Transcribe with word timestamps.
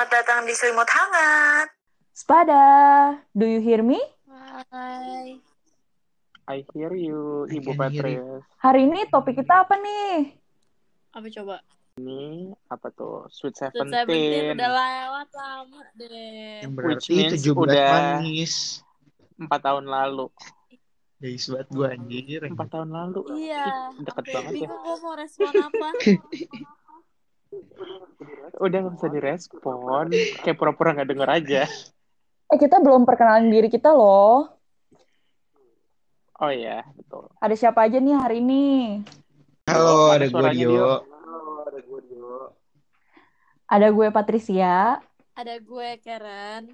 Selamat 0.00 0.16
datang 0.16 0.48
di 0.48 0.56
Selimut 0.56 0.88
Hangat. 0.88 1.68
Spada, 2.16 2.64
do 3.36 3.44
you 3.44 3.60
hear 3.60 3.84
me? 3.84 4.00
Hai. 4.32 5.36
I 6.48 6.64
hear 6.72 6.96
you, 6.96 7.44
I 7.44 7.60
Ibu 7.60 7.68
you. 7.68 7.76
Patrice. 7.76 8.40
Hari 8.64 8.88
ini 8.88 9.04
topik 9.12 9.36
kita 9.36 9.60
apa 9.60 9.76
nih? 9.76 10.40
Apa 11.12 11.28
coba? 11.28 11.60
Ini 12.00 12.48
apa 12.72 12.88
tuh? 12.96 13.28
Sweet 13.28 13.52
Sweet 13.52 13.76
Seventeen 13.76 13.92
Seventeen. 13.92 14.56
udah 14.56 14.70
lewat 14.72 15.28
lama 15.36 15.80
deh. 15.92 16.64
Yang 16.64 16.72
Which 16.72 16.80
berarti 16.80 17.12
means 17.12 17.32
17 17.44 17.60
udah- 17.60 17.92
manis. 17.92 18.54
Empat 19.36 19.60
tahun 19.60 19.84
lalu. 19.84 20.32
Guys, 21.20 21.44
banget 21.44 21.68
gue 21.68 21.86
anjir. 21.92 22.40
Empat 22.48 22.68
tahun 22.72 22.88
lalu. 22.88 23.20
Iya. 23.36 23.92
Deket 24.00 24.24
banget 24.32 24.52
ya. 24.56 24.64
bingung 24.64 24.80
gue 24.80 24.96
mau 25.04 25.12
respon 25.12 25.52
apa. 25.60 25.88
Udah 28.62 28.78
nggak 28.84 28.94
bisa 28.94 29.08
direspon. 29.10 30.06
Kayak 30.42 30.56
pura-pura 30.58 30.94
nggak 30.94 31.08
denger 31.10 31.28
aja. 31.30 31.62
Eh, 32.50 32.58
kita 32.58 32.78
belum 32.78 33.02
perkenalan 33.06 33.50
diri 33.50 33.66
kita 33.66 33.90
loh. 33.90 34.54
Oh 36.40 36.50
iya, 36.50 36.86
betul. 36.96 37.28
Ada 37.42 37.54
siapa 37.58 37.84
aja 37.84 38.00
nih 38.00 38.16
hari 38.16 38.40
ini? 38.40 38.64
Halo, 39.68 40.14
ada 40.14 40.24
gue 40.24 40.32
suaranya, 40.32 40.56
Dio. 40.56 40.90
Dio? 42.10 42.36
Ada 43.70 43.86
gue 43.92 44.06
Patricia. 44.10 44.98
Ada 45.36 45.54
gue 45.60 45.88
Karen. 46.00 46.64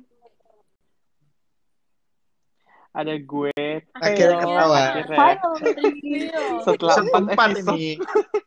Ada 2.96 3.14
gue. 3.20 3.52
Akhirnya 4.00 4.36
Theo. 4.40 4.42
ketawa. 4.48 4.80
Akhirnya. 4.80 5.18
Finally. 5.20 6.16
Setelah 6.64 6.96
empat 7.04 7.22
Empat 7.28 7.48
episode. 7.52 8.45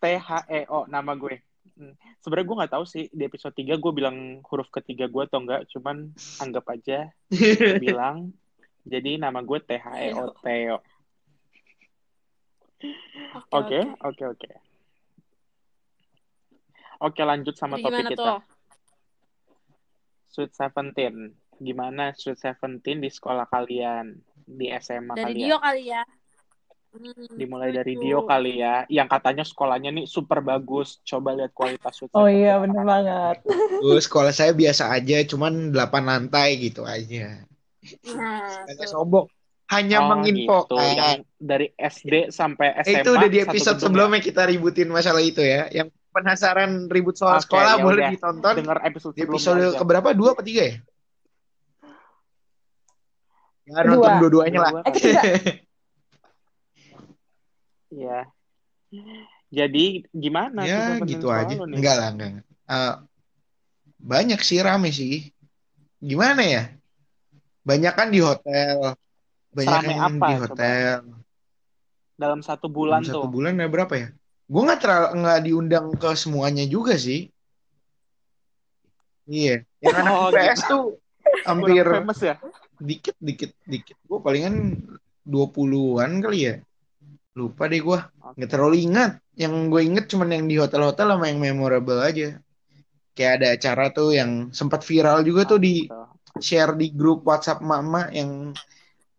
T 0.00 0.04
H 0.16 0.30
E 0.48 0.64
O 0.72 0.88
nama 0.88 1.12
gue. 1.14 1.40
Hmm. 1.76 1.96
Sebenarnya 2.20 2.46
gue 2.48 2.58
nggak 2.60 2.72
tahu 2.76 2.84
sih 2.84 3.04
di 3.12 3.24
episode 3.24 3.56
3 3.56 3.76
gue 3.76 3.92
bilang 3.92 4.40
huruf 4.48 4.68
ketiga 4.68 5.08
gue 5.08 5.22
atau 5.24 5.40
enggak, 5.40 5.68
cuman 5.72 6.12
anggap 6.40 6.64
aja 6.72 7.08
bilang. 7.84 8.32
Jadi 8.84 9.20
nama 9.20 9.44
gue 9.44 9.58
T 9.60 9.76
H 9.76 9.86
E 10.00 10.08
O 10.16 10.32
Theo. 10.40 10.78
Oke, 13.52 13.80
oke, 14.00 14.24
oke. 14.24 14.50
Oke, 17.00 17.22
lanjut 17.24 17.56
sama 17.56 17.76
Jadi 17.80 17.84
topik 17.84 17.96
gimana 17.96 18.10
kita. 18.12 18.24
tuh? 18.24 18.40
Sweet 20.30 20.52
Seventeen. 20.52 21.14
Gimana 21.60 22.04
Sweet 22.16 22.40
Seventeen 22.40 23.00
di 23.00 23.08
sekolah 23.12 23.48
kalian, 23.48 24.16
di 24.44 24.68
SMA 24.80 25.16
Dari 25.16 25.24
kalian? 25.32 25.48
Dio 25.48 25.56
kali 25.60 25.82
ya. 25.92 26.02
Hmm, 26.90 27.14
Dimulai 27.32 27.70
dari 27.70 27.94
itu. 27.94 28.02
Dio 28.02 28.26
kali 28.26 28.58
ya, 28.58 28.82
yang 28.86 29.06
katanya 29.06 29.42
sekolahnya 29.42 29.90
nih 29.92 30.06
super 30.06 30.42
bagus. 30.42 30.98
Coba 31.00 31.32
lihat 31.32 31.54
kualitas 31.54 31.94
Oh 32.10 32.26
iya, 32.26 32.58
bener 32.58 32.82
banget. 32.82 33.46
Gue 33.78 33.96
sekolah 33.96 34.30
saya 34.30 34.50
biasa 34.50 34.90
aja, 34.90 35.22
cuman 35.22 35.70
8 35.70 35.78
lantai 36.02 36.58
gitu 36.58 36.82
aja. 36.82 37.46
Nah, 38.10 38.66
Hanya 38.66 38.86
sombong. 38.86 39.30
Hanya 39.70 40.02
Oh, 40.02 40.10
menginfokan. 40.10 40.66
gitu. 40.66 40.98
Yang 40.98 41.18
dari 41.38 41.66
SD 41.72 42.14
sampai 42.28 42.74
Eh, 42.74 42.82
SMA. 42.84 42.98
itu 42.98 43.10
udah 43.12 43.28
di 43.28 43.38
episode 43.40 43.78
sebelumnya 43.78 44.18
kita 44.18 44.42
ributin 44.44 44.90
masalah 44.90 45.22
itu 45.22 45.38
ya. 45.38 45.70
Yang 45.70 45.94
penasaran 46.10 46.90
ribut 46.90 47.14
soal 47.14 47.38
Oke, 47.38 47.46
sekolah 47.46 47.78
ya 47.78 47.84
boleh 47.86 48.02
udah. 48.02 48.10
ditonton 48.10 48.50
ya. 48.50 48.58
Dengar 48.58 48.78
episode 48.82 49.14
di 49.14 49.22
episode 49.22 49.62
keberapa? 49.78 50.10
Dua 50.10 50.34
apa 50.34 50.42
tiga 50.42 50.62
ya? 50.66 50.76
Ada 53.70 53.78
Kedua. 53.80 53.94
nonton 53.94 54.14
dua-duanya 54.18 54.58
lah. 54.58 54.72
Kedua 54.82 55.22
Eh. 55.22 55.69
Iya. 57.90 58.18
Jadi 59.50 60.06
gimana 60.14 60.62
ya 60.62 60.98
gitu 61.02 61.26
aja. 61.30 61.54
nih? 61.54 61.76
Enggak 61.78 61.94
lah, 61.98 62.08
enggak. 62.14 62.30
Eh, 62.70 62.94
banyak 63.98 64.40
sih 64.40 64.58
rame 64.62 64.90
sih. 64.90 65.30
Gimana 65.98 66.42
ya? 66.42 66.62
Banyak 67.66 67.92
kan 67.92 68.08
di 68.08 68.22
hotel. 68.22 68.94
Banyak 69.50 69.82
yang 69.84 70.00
apa, 70.00 70.26
di 70.26 70.34
coba? 70.38 70.42
hotel. 70.46 70.96
Dalam 72.14 72.40
satu 72.40 72.66
bulan 72.70 73.02
Dalam 73.02 73.10
satu 73.10 73.26
tuh. 73.26 73.32
bulan 73.32 73.58
ada 73.58 73.66
berapa 73.66 73.94
ya? 73.98 74.08
Gue 74.50 74.62
nggak 74.66 74.80
terlalu 74.82 75.08
nggak 75.22 75.40
diundang 75.46 75.86
ke 75.94 76.10
semuanya 76.14 76.64
juga 76.66 76.94
sih. 76.94 77.30
Iya. 79.26 79.62
Yang 79.78 79.94
anak 79.98 80.12
Oh, 80.14 80.28
IPS 80.30 80.60
tuh 80.66 80.82
hampir 81.46 81.82
Kurang 81.86 82.06
famous 82.06 82.20
ya? 82.20 82.34
dikit 82.80 83.16
dikit 83.18 83.50
dikit. 83.66 83.96
Gue 84.06 84.18
palingan 84.18 84.78
20-an 85.22 86.10
kali 86.18 86.38
ya. 86.50 86.54
Lupa 87.38 87.70
deh 87.70 87.78
gue. 87.78 87.98
Nggak 88.36 88.50
terlalu 88.50 88.76
ingat. 88.86 89.10
Yang 89.38 89.52
gue 89.70 89.80
inget 89.86 90.04
cuman 90.10 90.28
yang 90.34 90.44
di 90.50 90.56
hotel-hotel 90.58 91.06
sama 91.14 91.24
yang 91.30 91.38
memorable 91.38 92.00
aja. 92.02 92.38
Kayak 93.14 93.32
ada 93.40 93.46
acara 93.54 93.84
tuh 93.90 94.10
yang 94.14 94.30
sempat 94.50 94.82
viral 94.82 95.22
juga 95.22 95.46
tuh 95.46 95.58
di 95.62 95.86
Gitu. 95.86 95.98
share 96.38 96.78
di 96.78 96.94
grup 96.94 97.26
WhatsApp 97.26 97.58
mama 97.60 98.06
yang 98.14 98.54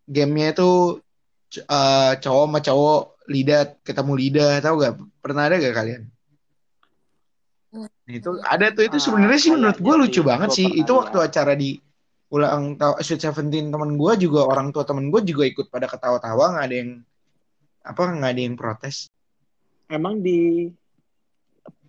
gamenya 0.07 0.55
itu 0.55 0.71
c- 1.51 1.63
eh, 1.67 2.13
cowok 2.23 2.45
sama 2.47 2.59
cowok 2.63 3.01
lidah 3.27 3.61
ketemu 3.83 4.13
lidah 4.15 4.51
tahu 4.63 4.75
gak 4.79 4.95
pernah 5.19 5.43
ada 5.47 5.59
gak 5.59 5.75
kalian. 5.75 6.03
Nah, 7.71 7.87
itu 8.15 8.31
ada 8.43 8.65
tuh 8.71 8.83
itu 8.87 8.97
Ah, 8.99 9.03
sebenarnya 9.03 9.39
sih 9.39 9.51
menurut 9.51 9.79
gue 9.79 9.95
lucu 9.95 10.21
banget 10.23 10.49
sih 10.51 10.67
itu 10.67 10.91
waktu 10.91 11.17
acara 11.19 11.53
di 11.55 11.79
ulang 12.31 12.75
tahun 12.79 12.95
Sweet 12.99 13.21
Seventeen 13.21 13.71
temen 13.71 13.95
gue 13.95 14.11
juga 14.19 14.47
orang 14.47 14.71
tua 14.71 14.83
temen 14.87 15.11
gue 15.11 15.21
juga 15.23 15.43
ikut 15.47 15.67
pada 15.67 15.87
ketawa-tawa 15.87 16.55
nggak 16.55 16.65
ada 16.67 16.75
yang 16.75 16.91
apa 17.81 18.01
nggak 18.13 18.31
ada 18.31 18.41
yang 18.41 18.55
protes? 18.57 19.09
Emang 19.89 20.21
di 20.21 20.69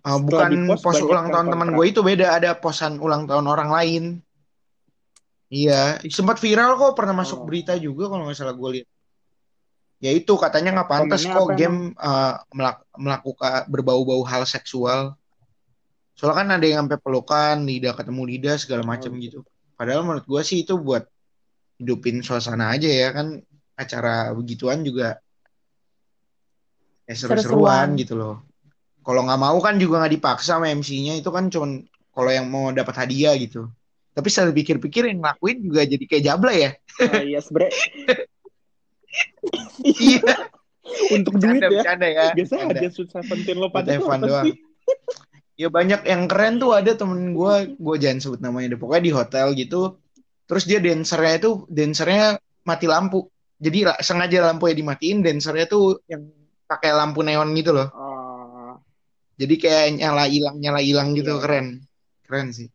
Setelah 0.03 0.19
bukan 0.19 0.49
di-post 0.51 0.83
pos 0.83 0.99
ulang 0.99 1.31
tahun 1.31 1.47
teman 1.47 1.69
gue 1.71 1.85
itu 1.87 2.03
beda. 2.03 2.35
Ada 2.35 2.59
posan 2.59 2.99
ulang 2.99 3.23
tahun 3.23 3.47
orang 3.47 3.69
lain. 3.71 4.03
Iya 5.47 6.01
sempat 6.09 6.41
viral 6.43 6.75
kok 6.75 6.97
pernah 6.97 7.13
masuk 7.23 7.39
Oh. 7.41 7.47
berita 7.47 7.77
juga 7.79 8.09
kalau 8.11 8.27
nggak 8.27 8.35
salah 8.35 8.57
gue 8.57 8.69
lihat. 8.81 8.87
Ya 10.03 10.11
itu 10.11 10.33
katanya 10.35 10.81
nggak 10.81 10.89
pantas 10.91 11.23
Komennya 11.23 11.39
kok 11.39 11.49
game 11.55 11.79
uh, 11.95 12.35
melak- 12.51 12.83
melakukan 12.99 13.63
berbau-bau 13.71 14.19
hal 14.27 14.43
seksual. 14.43 15.15
Soalnya 16.19 16.35
kan 16.43 16.49
ada 16.59 16.65
yang 16.67 16.79
sampai 16.83 16.99
pelukan 16.99 17.55
lidah 17.63 17.95
ketemu 17.95 18.21
lidah 18.27 18.55
segala 18.59 18.83
macam 18.83 19.15
Oh, 19.15 19.21
gitu. 19.23 19.39
Padahal 19.79 20.03
menurut 20.03 20.27
gue 20.27 20.41
sih 20.43 20.67
itu 20.67 20.75
buat 20.75 21.07
hidupin 21.79 22.19
suasana 22.19 22.75
aja 22.75 22.91
ya 22.91 23.09
kan 23.15 23.39
acara 23.79 24.35
begituan 24.35 24.83
juga 24.83 25.17
ya 27.07 27.15
seru-seruan 27.15 27.95
gitu 27.99 28.15
loh. 28.15 28.43
Kalau 29.03 29.27
nggak 29.27 29.41
mau 29.41 29.57
kan 29.59 29.75
juga 29.75 30.03
nggak 30.03 30.13
dipaksa 30.15 30.59
sama 30.59 30.71
MC-nya 30.71 31.19
itu 31.19 31.27
kan 31.27 31.51
cuman 31.51 31.83
kalau 32.13 32.31
yang 32.31 32.47
mau 32.47 32.71
dapat 32.71 32.95
hadiah 33.03 33.35
gitu. 33.35 33.67
Tapi 34.13 34.27
setelah 34.29 34.53
pikir-pikir 34.53 35.09
yang 35.09 35.25
ngelakuin 35.25 35.57
juga 35.65 35.81
jadi 35.83 36.05
kayak 36.05 36.23
jabla 36.23 36.53
ya. 36.53 36.71
Oh 37.01 37.23
iya 37.25 37.39
sebenernya 37.41 37.73
iya. 39.83 40.33
Untuk 41.09 41.33
duit 41.39 41.57
bercanda 41.57 41.67
ya. 41.67 41.73
bercanda 41.73 42.07
ya. 42.07 42.25
Biasa 42.37 42.53
aja 42.69 42.89
Sweet 42.93 43.09
Seventeen 43.09 43.57
lo 43.57 43.73
pada 43.73 43.97
doang. 43.97 44.53
ya 45.61 45.67
banyak 45.73 46.05
yang 46.05 46.29
keren 46.29 46.61
tuh. 46.61 46.77
Ada 46.77 46.93
temen 46.93 47.33
gue 47.33 47.53
gue 47.73 47.95
jangan 47.97 48.19
sebut 48.21 48.39
namanya 48.45 48.77
deh. 48.77 48.79
Pokoknya 48.79 49.03
di 49.03 49.13
hotel 49.13 49.47
gitu. 49.57 49.97
Terus 50.45 50.63
dia 50.69 50.77
dancernya 50.77 51.33
itu 51.41 51.51
dancernya 51.71 52.37
mati 52.67 52.85
lampu. 52.85 53.25
Jadi 53.57 53.87
sengaja 54.03 54.51
lampunya 54.51 54.75
dimatiin 54.75 55.23
dancernya 55.23 55.65
tuh 55.71 56.03
yang 56.05 56.27
pakai 56.65 56.91
lampu 56.95 57.21
neon 57.21 57.51
gitu 57.53 57.71
loh. 57.75 57.87
Oh, 57.93 58.73
jadi 59.37 59.55
kayak 59.57 59.85
nyala 59.99 60.25
hilang 60.29 60.57
nyala 60.57 60.79
hilang 60.79 61.13
gitu 61.17 61.37
Iya. 61.37 61.41
keren. 61.41 61.67
Keren 62.23 62.47
sih. 62.55 62.69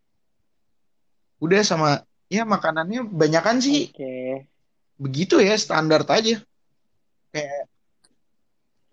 Udah 1.38 1.62
sama 1.62 2.03
ya 2.28 2.43
makanannya 2.44 3.06
banyakan 3.09 3.62
sih. 3.62 3.91
Oke. 3.94 4.47
begitu 4.99 5.38
ya 5.38 5.54
standar 5.54 6.03
aja. 6.10 6.43
Kayak 7.31 7.71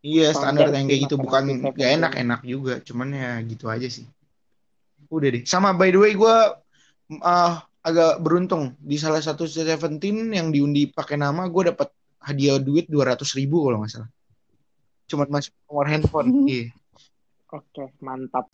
iya 0.06 0.30
standar, 0.38 0.70
Standar 0.70 0.78
yang 0.78 0.86
kayak 0.86 1.02
gitu. 1.10 1.16
Bukan 1.18 1.44
gak 1.74 1.92
enak 1.98 2.14
enak 2.22 2.42
juga. 2.46 2.78
Cuman 2.86 3.10
ya 3.10 3.42
gitu 3.42 3.66
aja 3.74 3.90
sih. 3.90 4.06
Udah 5.10 5.34
deh. 5.34 5.42
Sama 5.50 5.74
by 5.74 5.90
the 5.90 5.98
way 5.98 6.14
gue 6.14 6.38
agak 7.82 8.22
beruntung. 8.22 8.78
Di 8.78 9.02
salah 9.02 9.18
satu 9.18 9.50
Seventeen 9.50 10.30
yang 10.30 10.54
diundi 10.54 10.94
pakai 10.94 11.18
nama 11.18 11.50
gue 11.50 11.74
dapat 11.74 11.90
hadiah 12.22 12.62
duit 12.62 12.86
dua 12.86 13.14
ratus 13.14 13.34
ribu 13.38 13.66
kalau 13.66 13.82
nggak 13.82 13.92
salah 13.98 14.10
cuman 15.06 15.28
masuk 15.30 15.54
nomor 15.66 15.86
handphone 15.86 16.30
iya 16.46 16.70
Oke, 17.46 17.94
mantap. 18.04 18.52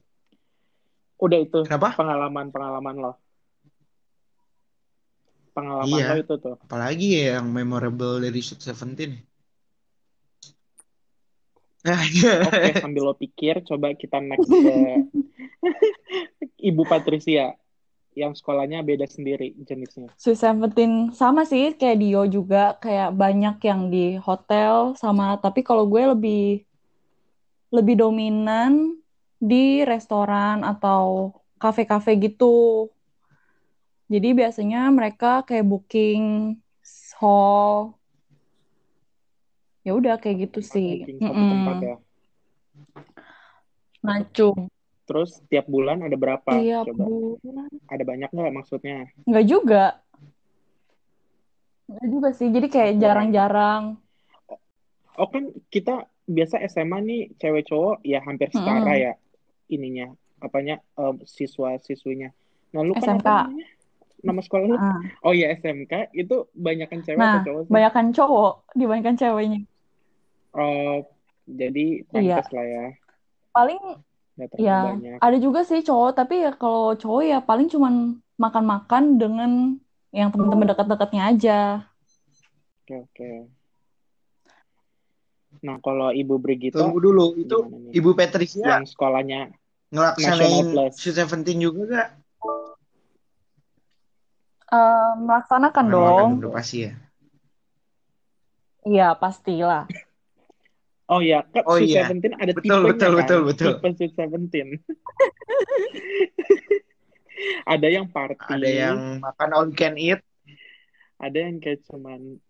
Udah 1.18 1.40
itu 1.42 1.66
kenapa 1.66 1.96
pengalaman-pengalaman 1.96 2.96
lo. 3.02 3.14
Pengalaman 5.52 5.90
Iya. 5.90 6.06
lo 6.12 6.16
itu 6.22 6.36
tuh. 6.38 6.56
apalagi 6.62 7.08
ya 7.18 7.40
yang 7.42 7.50
memorable 7.50 8.22
dari 8.22 8.40
Sweet 8.40 8.62
Seventeen. 8.62 9.18
Oke, 11.82 12.78
sambil 12.78 13.04
lo 13.10 13.18
pikir, 13.18 13.66
coba 13.66 13.98
kita 13.98 14.22
next 14.22 14.46
ke 14.46 14.76
Ibu 16.70 16.86
Patricia. 16.86 17.58
Yang 18.12 18.44
sekolahnya 18.44 18.84
beda 18.84 19.08
sendiri 19.08 19.56
jenisnya. 19.64 20.12
Sweet 20.20 20.40
Seventeen 20.40 21.16
sama 21.16 21.48
sih 21.48 21.72
kayak 21.80 21.98
Dio 22.00 22.24
juga 22.28 22.76
kayak 22.80 23.16
banyak 23.16 23.56
yang 23.64 23.88
di 23.88 24.20
hotel 24.20 25.00
sama 25.00 25.40
tapi 25.40 25.64
kalau 25.64 25.88
gue 25.88 26.12
lebih 26.12 26.68
lebih 27.72 27.96
dominan 28.04 29.00
di 29.40 29.82
restoran 29.88 30.62
atau 30.68 31.32
kafe-kafe 31.56 32.20
gitu. 32.20 32.92
Jadi 34.12 34.36
biasanya 34.36 34.92
mereka 34.92 35.48
kayak 35.48 35.64
booking 35.64 36.60
hall. 37.22 37.96
Ya 39.86 39.94
udah 39.94 40.18
kayak 40.18 40.50
gitu 40.50 40.60
sih. 40.66 41.06
Booking 41.06 41.22
tempat 41.22 41.76
ya. 41.80 41.96
Ngacung. 44.02 44.71
Terus 45.12 45.44
tiap 45.46 45.68
bulan 45.68 46.00
ada 46.00 46.16
berapa? 46.16 46.52
Tiap 46.56 46.88
Coba. 46.88 47.04
bulan. 47.04 47.68
Ada 47.86 48.04
banyak 48.06 48.30
nggak 48.32 48.54
maksudnya? 48.54 49.12
Enggak 49.28 49.46
juga. 49.46 49.84
Enggak 51.86 52.08
juga 52.08 52.30
sih. 52.32 52.48
Jadi 52.48 52.68
kayak 52.68 52.94
jarang-jarang. 52.96 54.00
Oh 55.14 55.28
kan 55.28 55.52
kita 55.68 56.08
biasa 56.24 56.64
SMA 56.66 56.98
nih 57.02 57.22
cewek 57.36 57.68
cowok 57.68 58.00
ya 58.02 58.24
hampir 58.24 58.48
setara 58.50 58.88
Mm-mm. 58.88 59.04
ya 59.04 59.14
ininya 59.68 60.08
apanya 60.40 60.80
em, 60.96 61.20
siswa 61.26 61.76
siswinya. 61.78 62.32
Nah 62.72 62.82
lu 62.82 62.96
kan 62.96 63.20
SMK. 63.20 63.28
apa 63.28 63.52
namanya? 63.52 63.68
Nama 64.22 64.40
sekolah 64.40 64.66
lu? 64.66 64.76
Ah. 64.80 65.02
Oh 65.22 65.36
iya 65.36 65.52
SMK 65.52 66.16
itu 66.16 66.48
banyakan 66.54 67.04
cewek 67.04 67.20
Nah, 67.20 67.36
atau 67.36 67.44
cowok 67.44 67.62
sih? 67.62 67.72
banyakan 67.76 68.06
cowok 68.10 68.54
dibandingkan 68.72 69.16
ceweknya. 69.20 69.60
Oh 70.54 71.04
jadi 71.44 72.08
Iya. 72.08 72.40
pantas 72.40 72.48
lah 72.50 72.64
ya. 72.66 72.86
Paling 73.52 73.82
Nggak 73.84 74.11
ya 74.58 74.96
banyak. 74.96 75.20
ada 75.20 75.38
juga 75.38 75.62
sih 75.68 75.84
cowok, 75.84 76.12
tapi 76.18 76.44
ya 76.44 76.52
kalau 76.56 76.96
cowok 76.96 77.22
ya 77.26 77.40
paling 77.44 77.68
cuman 77.68 78.18
makan-makan 78.40 79.22
dengan 79.22 79.52
yang 80.12 80.34
teman-teman 80.34 80.72
dekat-dekatnya 80.72 81.24
aja. 81.32 81.60
Oke 82.84 82.96
oke. 83.08 83.32
Nah 85.62 85.78
kalau 85.84 86.10
Ibu 86.10 86.42
Brigito 86.42 86.80
Tunggu 86.82 87.00
dulu, 87.00 87.38
itu? 87.38 87.58
Ibu 87.94 88.18
Patricia 88.18 88.80
Yang 88.82 88.98
sekolahnya 88.98 89.54
ngelaksanain. 89.92 90.92
Sweet 90.96 91.16
Seventeen 91.22 91.60
juga 91.62 91.82
gak? 91.92 92.10
Eh, 94.72 95.12
melaksanakan 95.20 95.86
dong. 95.92 96.30
udah 96.40 96.52
pasti 96.56 96.88
ya. 96.88 96.96
Iya, 98.82 99.14
pastilah. 99.14 99.86
Oh 101.12 101.20
ya, 101.20 101.44
kan 101.44 101.68
Oh 101.68 101.76
Sweet 101.76 101.92
iya. 101.92 102.08
Seventeen 102.08 102.34
ada 102.40 102.52
Betul, 102.56 102.64
tipenya 102.64 102.88
betul, 102.88 103.12
kan? 103.12 103.20
betul, 103.20 103.40
betul. 103.44 103.72
Tipe 103.76 103.88
Sweet 104.00 104.14
Seventeen. 104.16 104.68
ada 107.68 107.88
yang 107.90 108.06
party, 108.08 108.54
Ada 108.54 108.70
yang 108.70 108.96
makan 109.20 109.50
all 109.52 109.68
you 109.68 109.76
can 109.76 109.96
eat 109.98 110.22
ada 111.18 111.38
yang 111.38 111.62
kayak 111.62 111.86
cuman 111.86 112.42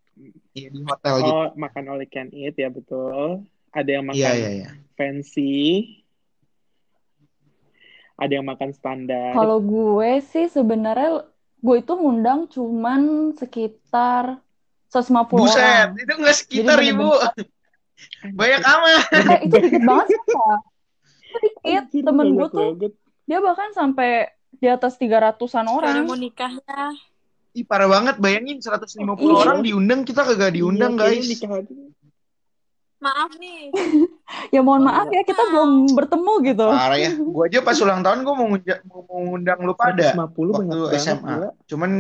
ya, 0.56 0.68
di 0.68 0.80
hotel 0.84 1.14
gitu. 1.20 1.28
oh 1.28 1.48
makan 1.56 1.84
all 1.88 2.00
you 2.00 2.08
can 2.08 2.32
eat 2.32 2.56
ya 2.56 2.70
betul. 2.70 3.44
Ada 3.72 4.00
yang 4.00 4.06
makan 4.06 4.20
Iya, 4.20 4.32
iya, 4.32 4.50
iya. 4.54 4.70
fancy. 4.96 6.00
Ada 8.16 8.38
yang 8.38 8.46
makan 8.46 8.72
standar. 8.72 9.32
Kalau 9.34 9.60
gue 9.60 10.22
sih 10.22 10.48
sebenarnya 10.48 11.26
gue 11.58 11.76
itu 11.78 11.94
ngundang 11.96 12.46
cuman 12.48 13.32
sekitar 13.34 14.40
150 14.88 15.34
Buset, 15.34 15.60
orang. 15.60 15.98
itu 15.98 16.14
nggak 16.14 16.38
sekitar 16.38 16.78
Jadi 16.78 16.92
ibu. 16.92 17.08
Banyak 18.32 18.62
amat. 18.62 19.04
Eh, 19.12 19.38
itu 19.46 19.56
dikit 19.60 19.82
banget 19.82 20.06
sih, 20.08 20.20
Kak. 20.20 20.60
Itu 21.24 21.38
dikit. 21.40 21.62
Anjir, 21.64 22.04
Temen 22.04 22.28
gue 22.32 22.48
tuh 22.48 22.68
banget. 22.76 22.94
dia 23.24 23.40
bahkan 23.40 23.70
sampai 23.72 24.10
di 24.54 24.68
atas 24.68 24.96
300-an 24.96 25.38
Baru 25.66 25.78
orang. 25.78 26.04
mau 26.04 26.16
nikah 26.16 26.54
ya. 26.54 26.86
Ih, 27.52 27.64
parah 27.64 27.88
banget. 27.88 28.16
Bayangin 28.18 28.58
150 28.58 28.96
Iya. 28.96 29.36
orang 29.38 29.60
diundang, 29.60 30.02
kita 30.02 30.24
kagak 30.24 30.54
diundang, 30.54 30.94
Iya, 30.94 31.00
kayaknya 31.02 31.36
guys. 31.42 31.68
Maaf 32.98 33.32
nih. 33.36 33.60
Ya 34.50 34.60
mohon 34.60 34.80
Oh, 34.80 34.88
maaf 34.88 35.08
ya, 35.08 35.24
kita 35.24 35.44
belum 35.46 35.92
bertemu 35.92 36.34
gitu. 36.46 36.64
Parah 36.66 36.96
ya. 36.96 37.12
Gua 37.14 37.44
aja 37.46 37.60
pas 37.60 37.76
ulang 37.76 38.00
tahun 38.00 38.24
gua 38.24 38.34
mau 38.34 38.48
ngundang, 38.48 38.80
mau 38.86 39.04
ngundang 39.28 39.60
lu 39.60 39.74
pada 39.74 40.16
150 40.16 40.32
banyak 40.56 40.72
waktu 40.72 40.88
banget, 40.88 41.02
SMA. 41.02 41.28
gila. 41.30 41.50
Cuman 41.68 41.92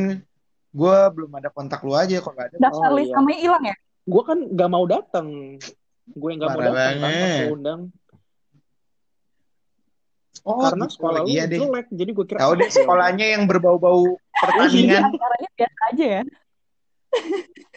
gua 0.71 0.95
belum 1.09 1.31
ada 1.33 1.49
kontak 1.49 1.79
lu 1.81 1.91
aja 1.91 2.19
kalau 2.19 2.39
ada. 2.39 2.55
Daftar 2.55 2.87
Oh, 2.87 2.95
list 2.95 3.07
iya. 3.07 3.15
namanya 3.17 3.37
hilang 3.37 3.63
ya? 3.65 3.75
Gue 4.01 4.23
kan 4.23 4.37
gak 4.49 4.69
mau 4.69 4.83
datang. 4.85 5.27
Gue 6.13 6.31
gak 6.35 6.49
mau 6.49 6.61
datang 6.61 6.95
kan 6.97 7.11
lu 7.41 7.53
undang. 7.55 7.81
Oh, 10.41 10.57
Karena 10.65 10.89
gitu. 10.89 10.95
sekolah 10.97 11.19
lu 11.21 11.29
iya 11.29 11.43
deh. 11.45 11.59
jelek. 11.61 11.85
Jadi 11.93 12.11
gue 12.11 12.25
kira. 12.25 12.39
Tahu 12.41 12.53
deh 12.57 12.65
ah, 12.65 12.73
sekolahnya 12.81 13.25
yang 13.37 13.43
berbau-bau 13.45 14.17
Jadi 14.17 14.41
pertandingan. 14.41 15.01
acaranya 15.07 15.49
biasa 15.53 15.81
aja 15.93 16.05
ya. 16.05 16.21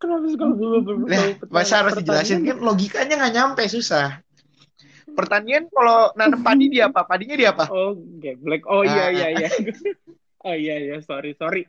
Kenapa 0.00 0.26
sekolah 0.26 0.54
gue 0.56 0.68
berbau 0.82 1.06
Nah, 1.06 1.24
masa 1.46 1.74
harus 1.84 1.94
dijelasin 1.94 2.42
kan 2.42 2.58
logikanya 2.58 3.14
nggak 3.22 3.34
nyampe 3.34 3.62
susah. 3.70 4.18
Pertanian 5.12 5.68
kalau 5.68 6.10
nanam 6.16 6.40
padi 6.40 6.72
dia 6.72 6.88
apa? 6.88 7.04
Padinya 7.04 7.36
dia 7.36 7.52
apa? 7.52 7.68
Oh, 7.68 7.92
black. 8.40 8.64
Oh 8.64 8.82
iya 8.82 9.04
Ah. 9.06 9.14
iya 9.14 9.28
iya. 9.36 9.48
oh 10.48 10.56
iya 10.56 10.74
iya, 10.80 10.96
sorry 11.04 11.36
sorry. 11.36 11.68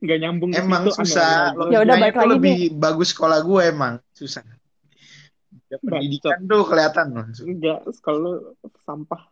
Gak 0.00 0.18
nyambung 0.20 0.50
Emang 0.56 0.88
situ, 0.88 1.04
susah. 1.04 1.52
Ya 1.68 1.84
udah, 1.84 1.96
balik 2.00 2.16
tuh 2.16 2.24
lagi 2.24 2.32
lebih 2.40 2.60
bagus 2.80 3.08
sekolah 3.12 3.38
gue 3.44 3.62
emang 3.68 3.94
susah. 4.16 4.42
Ya, 5.70 5.78
Bacot. 5.78 5.86
pendidikan 5.86 6.38
tuh 6.50 6.62
kelihatan 6.66 7.06
langsung. 7.14 7.46
Enggak, 7.46 7.80
sekolah 7.94 8.18
lu 8.18 8.32
sampah. 8.82 9.22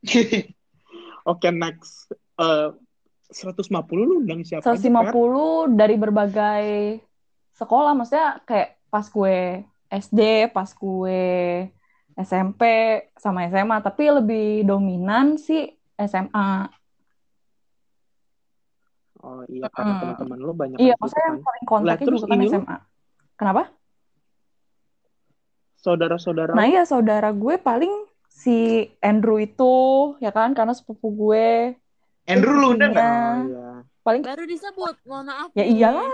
Oke, 1.30 1.48
next. 1.52 2.08
Eh 2.40 2.70
150 3.30 3.70
lu 3.94 4.26
undang 4.26 4.42
siapa 4.42 4.66
aja, 4.66 4.74
Fer? 4.74 5.14
150 5.14 5.78
dari 5.78 5.94
berbagai 5.94 6.66
sekolah, 7.54 7.94
maksudnya 7.94 8.42
kayak 8.42 8.82
pas 8.90 9.06
gue 9.06 9.62
SD, 9.90 10.50
pas 10.50 10.66
gue 10.66 11.22
SMP 12.18 12.62
sama 13.14 13.46
SMA, 13.46 13.78
tapi 13.86 14.10
lebih 14.10 14.66
dominan 14.66 15.38
sih 15.38 15.70
SMA. 15.94 16.66
Oh 19.20 19.44
iya, 19.46 19.68
karena 19.68 19.92
Hmm. 19.92 20.00
teman-teman 20.00 20.38
lu 20.40 20.52
banyak 20.52 20.76
Iya, 20.76 20.94
kan 20.94 21.00
maksudnya 21.04 21.24
yang 21.24 21.36
kan. 21.36 21.44
paling 21.44 21.64
kontaknya 21.64 21.88
Lah, 21.92 21.96
terus 22.00 22.20
juga 22.20 22.30
kan 22.30 22.38
lu? 22.38 22.48
SMA. 22.48 22.76
Kenapa? 23.36 23.62
Saudara-saudara 25.76 26.52
Nah 26.52 26.66
iya, 26.66 26.82
saudara 26.84 27.28
gue 27.30 27.54
paling 27.56 27.92
si 28.28 28.56
Andrew 29.00 29.36
itu, 29.36 29.74
ya 30.18 30.30
kan, 30.30 30.52
karena 30.52 30.72
sepupu 30.72 31.08
gue. 31.10 31.76
Andrew 32.24 32.52
lu 32.54 32.66
undang 32.70 32.92
nggak? 32.92 33.04
Iya. 33.04 33.20
Oh 33.20 33.36
iya. 33.42 33.68
Paling, 34.00 34.22
Baru 34.22 34.44
disebut. 34.44 34.94
Mohon 35.04 35.24
maaf. 35.26 35.48
ya 35.52 35.64
iyalah, 35.64 36.08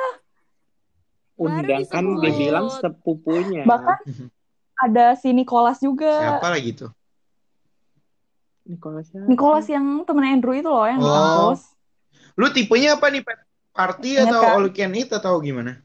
Undang 1.37 1.63
kan 1.85 2.03
disebut. 2.09 2.23
dibilang 2.25 2.67
sepupunya. 2.73 3.63
bahkan 3.63 3.99
ada 4.77 5.15
si 5.15 5.31
Nicholas 5.31 5.79
juga. 5.79 6.11
Siapa 6.11 6.49
lagi 6.49 6.71
tuh? 6.75 6.91
Nicholas 8.65 9.07
siapa? 9.07 9.31
Nicholas 9.31 9.67
yang 9.69 9.87
temen 10.03 10.27
Andrew 10.27 10.51
itu 10.53 10.67
loh, 10.67 10.83
yang 10.83 10.99
di 10.99 11.07
Oh. 11.07 11.15
kampus. 11.53 11.76
Lu 12.37 12.47
tipenya 12.53 13.01
apa 13.01 13.09
nih, 13.09 13.25
Pet? 13.25 13.39
Party 13.73 14.17
Ingat 14.17 14.29
atau 14.33 14.41
kan? 14.41 14.55
all 14.57 14.69
can 14.73 14.93
eat 14.97 15.09
atau 15.13 15.37
gimana? 15.41 15.81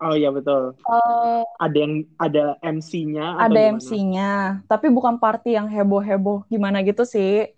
Oh 0.00 0.16
iya 0.16 0.32
betul. 0.32 0.80
Eh, 0.80 1.44
Ada 1.60 1.76
yang 1.76 1.94
ada 2.16 2.44
MC-nya 2.64 3.36
atau 3.36 3.52
ada? 3.52 3.60
MC-nya, 3.76 4.32
tapi 4.64 4.88
bukan 4.88 5.20
party 5.20 5.60
yang 5.60 5.68
heboh-heboh 5.68 6.48
gimana 6.48 6.80
gitu 6.80 7.04
sih. 7.04 7.52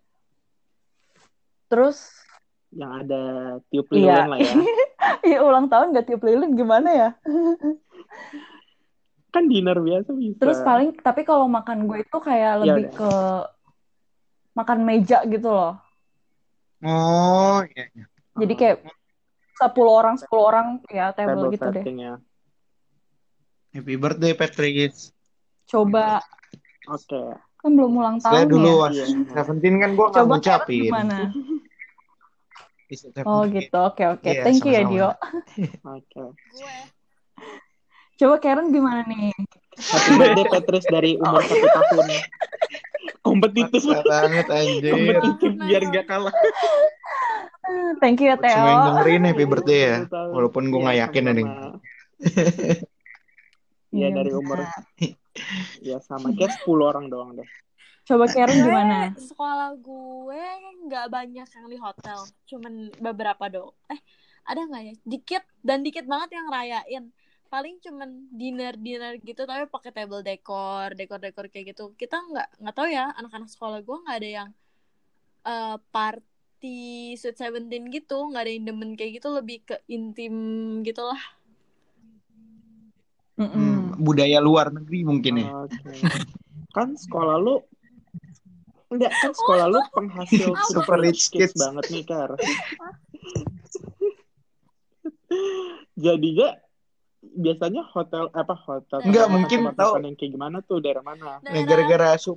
Terus, 1.71 2.11
Yang 2.75 2.92
ada 3.06 3.23
tiup 3.68 3.87
Iya. 3.94 4.26
lilin 4.26 4.26
lah 4.32 4.38
ya. 4.42 4.54
ya 5.37 5.38
ulang 5.44 5.68
tahun 5.71 5.92
gak 5.94 6.06
tiup 6.09 6.23
lilin 6.25 6.56
gimana 6.56 6.88
ya? 6.90 7.09
Kan 9.28 9.47
dinner 9.47 9.78
biasa 9.78 10.11
bisa. 10.16 10.40
Terus 10.40 10.59
paling, 10.64 10.97
tapi 10.99 11.23
kalau 11.23 11.47
makan 11.47 11.85
gue 11.87 12.00
itu 12.02 12.16
kayak 12.18 12.52
Ya 12.59 12.61
lebih 12.64 12.85
udah. 12.90 12.97
ke 12.97 13.12
makan 14.56 14.78
meja 14.82 15.21
gitu 15.30 15.49
loh. 15.49 15.76
Oh, 16.83 17.62
iya. 17.65 17.85
iya. 17.95 18.05
Jadi 18.35 18.55
kayak 18.55 18.77
10 19.55 19.71
orang, 19.87 20.15
10 20.19 20.27
orang 20.35 20.67
ya 20.91 21.15
table, 21.15 21.47
table 21.47 21.55
gitu 21.55 21.69
deh. 21.71 21.85
ya. 21.87 22.15
Happy 23.73 23.95
birthday, 23.95 24.33
Patrick. 24.33 24.93
Coba, 25.65 26.21
Oke. 26.85 27.23
kan 27.57 27.71
belum 27.71 27.93
ulang 27.95 28.17
Saya 28.19 28.43
tahun 28.43 28.51
dulu 28.51 28.67
ya. 28.67 28.77
was 28.77 28.97
Iya. 28.99 29.07
Seventeen 29.31 29.79
kan 29.79 29.91
gue 29.95 30.03
nggak 30.03 30.12
Coba 30.12 30.35
Karen 30.35 30.41
ngucapin. 30.43 30.83
gimana? 30.91 31.19
Oh 33.25 33.49
gitu, 33.49 33.79
oke 33.79 34.05
oke. 34.05 34.29
Iya, 34.29 34.43
Thank 34.45 34.67
you 34.67 34.73
ya. 34.75 34.83
Dio. 34.85 35.09
Oke. 35.87 36.23
Gue. 36.37 36.75
Coba 38.19 38.35
Karen 38.37 38.69
gimana 38.69 39.07
nih? 39.07 39.33
Happy 39.79 40.11
birthday 40.19 40.47
Petrus 40.51 40.85
dari 40.85 41.17
umur 41.17 41.41
satu 41.41 41.65
tahun. 41.65 42.07
Kompetitif. 43.23 43.82
Banget 44.04 44.47
anjir. 44.50 44.92
Kompetitif 44.92 45.50
biar 45.59 45.82
gak 45.90 46.06
kalah. 46.06 46.35
Thank 48.02 48.18
you 48.21 48.35
ya 48.35 48.37
Buat 48.37 48.50
semua 48.50 48.68
yang 48.68 48.82
Theo. 48.82 48.88
dengerin 48.90 49.23
happy 49.30 49.44
birthday 49.47 49.80
ya. 49.80 49.97
Tahun. 50.11 50.30
Walaupun 50.35 50.62
gue 50.68 50.78
Iya, 50.78 50.85
nggak 50.85 50.99
yakin 51.06 51.23
ada 51.23 51.40
yang 51.40 51.50
sama-sama. 51.50 51.78
Iya 53.92 54.09
Iya, 54.09 54.09
dari 54.16 54.32
umur 54.32 54.59
ya 55.85 56.00
sama 56.00 56.32
kayak 56.32 56.64
10 56.64 56.80
orang 56.80 57.06
doang 57.12 57.37
deh. 57.37 57.49
Coba 58.02 58.25
Karen 58.26 58.56
gimana? 58.56 59.14
Sekolah 59.14 59.76
gue 59.78 60.44
nggak 60.88 61.06
banyak 61.12 61.47
yang 61.47 61.66
di 61.71 61.78
hotel. 61.78 62.18
Cuman 62.49 62.90
beberapa 62.99 63.47
do. 63.47 63.76
Eh, 63.92 64.00
ada 64.42 64.64
nggak 64.66 64.82
ya? 64.82 64.94
Dikit 65.06 65.44
dan 65.62 65.87
dikit 65.87 66.09
banget 66.09 66.35
yang 66.35 66.50
ngerayain. 66.50 67.04
Paling 67.52 67.76
cuman 67.85 68.09
dinner 68.32 68.73
dinner 68.80 69.21
gitu 69.21 69.44
tapi 69.44 69.68
pakai 69.68 69.92
table 69.92 70.25
decor 70.25 70.97
dekor 70.97 71.21
dekor 71.21 71.52
kayak 71.52 71.76
gitu 71.76 71.92
kita 72.00 72.16
nggak 72.16 72.49
nggak 72.64 72.73
tahu 72.73 72.88
ya 72.88 73.12
anak-anak 73.12 73.52
sekolah 73.52 73.85
gue 73.85 73.97
nggak 74.09 74.16
ada 74.25 74.30
yang 74.40 74.49
eh, 75.44 75.76
party 75.92 76.80
sweet 77.21 77.37
seventeen 77.37 77.92
gitu 77.92 78.32
nggak 78.32 78.49
ada 78.49 78.52
yang 78.56 78.64
demen 78.64 78.97
kayak 78.97 79.21
gitu 79.21 79.28
lebih 79.28 79.61
ke 79.68 79.76
intim 79.85 80.32
gitu 80.80 81.04
lah 81.04 81.21
Mm-mm. 83.32 83.52
Hmm, 83.52 83.97
budaya 83.97 84.44
luar 84.44 84.68
negeri 84.68 85.09
mungkin 85.09 85.40
ya. 85.40 85.64
Oke. 85.64 86.04
Kan 86.76 86.94
sekolah 87.00 87.40
lu 87.40 87.64
enggak 88.92 89.09
kan 89.09 89.32
sekolah 89.32 89.66
lu 89.73 89.80
penghasil 89.88 90.52
Super 90.73 91.00
rich 91.00 91.32
kids. 91.32 91.56
banget 91.56 91.85
nih, 91.88 92.04
Kar. 92.04 92.37
Jadinya 96.04 96.61
biasanya 97.33 97.83
hotel 97.93 98.29
apa 98.33 98.55
hotel 98.55 98.99
Enggak, 99.03 99.27
mungkin 99.33 99.59
tahu. 99.73 100.01
yang 100.05 100.17
kayak 100.17 100.33
gimana 100.37 100.57
tuh 100.61 100.79
daerah 100.85 101.05
mana? 101.05 101.41
Nah, 101.41 101.62
gara-gara 101.65 102.17
sup. 102.21 102.37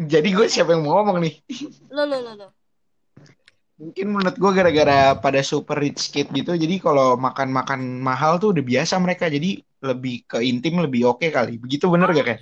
Jadi 0.00 0.32
gue 0.32 0.46
siapa 0.48 0.72
yang 0.72 0.82
mau 0.86 1.00
ngomong 1.00 1.20
nih? 1.20 1.34
lo 1.92 2.02
lo 2.08 2.18
lo 2.18 2.32
lo 2.34 2.48
Mungkin 3.80 4.06
menurut 4.12 4.36
gue 4.36 4.50
gara-gara 4.52 5.16
pada 5.16 5.40
super 5.40 5.80
rich 5.80 6.12
kid 6.12 6.28
gitu, 6.36 6.52
jadi 6.52 6.76
kalau 6.84 7.16
makan-makan 7.16 7.80
mahal 8.04 8.36
tuh 8.36 8.52
udah 8.52 8.60
biasa 8.60 9.00
mereka, 9.00 9.32
jadi 9.32 9.56
lebih 9.80 10.28
ke 10.28 10.44
intim 10.44 10.84
lebih 10.84 11.08
oke 11.08 11.24
kali. 11.32 11.56
Begitu 11.56 11.88
bener 11.88 12.12
gak 12.12 12.26
kayak? 12.28 12.40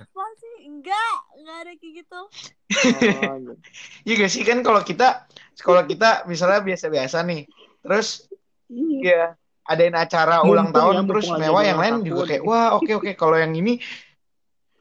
Enggak 0.67 1.15
enggak 1.39 1.57
ada 1.63 1.73
kayak 1.79 1.95
gitu 2.03 2.21
Oh, 2.69 3.35
gitu. 3.39 3.55
Iya 4.03 4.15
gak 4.19 4.31
sih 4.35 4.43
kan 4.43 4.59
kalau 4.67 4.83
kita 4.83 5.31
sekolah 5.55 5.87
kita 5.87 6.27
misalnya 6.27 6.59
biasa-biasa 6.63 7.23
nih, 7.23 7.47
terus 7.87 8.27
Iya. 8.69 9.39
Adain 9.69 9.93
acara 9.93 10.41
ulang 10.43 10.73
Mumpung 10.73 10.81
tahun 10.81 10.95
ya, 10.97 11.03
terus 11.13 11.27
mewah 11.29 11.63
yang 11.63 11.79
lain 11.79 11.95
ulang 12.01 12.07
juga 12.09 12.23
kayak 12.25 12.43
wah 12.43 12.69
oke 12.75 12.93
oke 12.97 13.11
kalau 13.15 13.37
yang 13.37 13.53
ini 13.53 13.77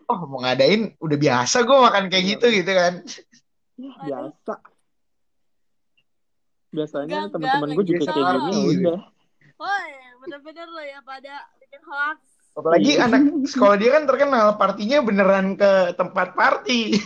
oh 0.08 0.20
mau 0.26 0.40
ngadain 0.40 0.96
udah 0.98 1.18
biasa 1.20 1.68
gue 1.68 1.78
makan 1.78 2.04
kayak 2.08 2.24
Iya. 2.24 2.32
gitu 2.40 2.48
gitu 2.56 2.72
kan. 2.72 2.94
Biasa. 3.78 4.54
Biasanya 6.68 7.20
teman-teman 7.32 7.70
gue 7.76 7.86
juga 7.86 8.04
kayak 8.08 8.16
gitu. 8.16 8.40
gini 8.48 8.60
ya 8.64 8.80
udah. 8.88 9.00
woi 9.58 9.88
bener-bener 10.24 10.68
lo 10.70 10.82
ya 10.82 11.00
pada 11.02 11.34
bikin 11.60 11.82
hoax 11.84 12.20
Apalagi 12.58 12.92
Iya. 12.98 13.06
anak 13.06 13.22
sekolah 13.46 13.76
dia 13.78 13.92
kan 13.94 14.04
terkenal 14.08 14.58
partinya 14.58 14.98
beneran 15.06 15.54
ke 15.54 15.94
tempat 15.94 16.34
party. 16.34 16.98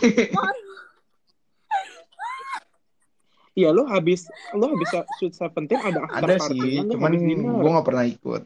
Iya 3.52 3.68
lo 3.68 3.84
habis 3.84 4.32
lo 4.56 4.72
habis 4.72 4.88
shoot 5.20 5.36
seventeen 5.36 5.76
ada 5.76 6.08
after 6.08 6.24
Ada 6.24 6.36
sih, 6.48 6.88
cuman 6.88 7.12
gue 7.20 7.70
nggak 7.76 7.86
pernah 7.86 8.04
ikut. 8.08 8.42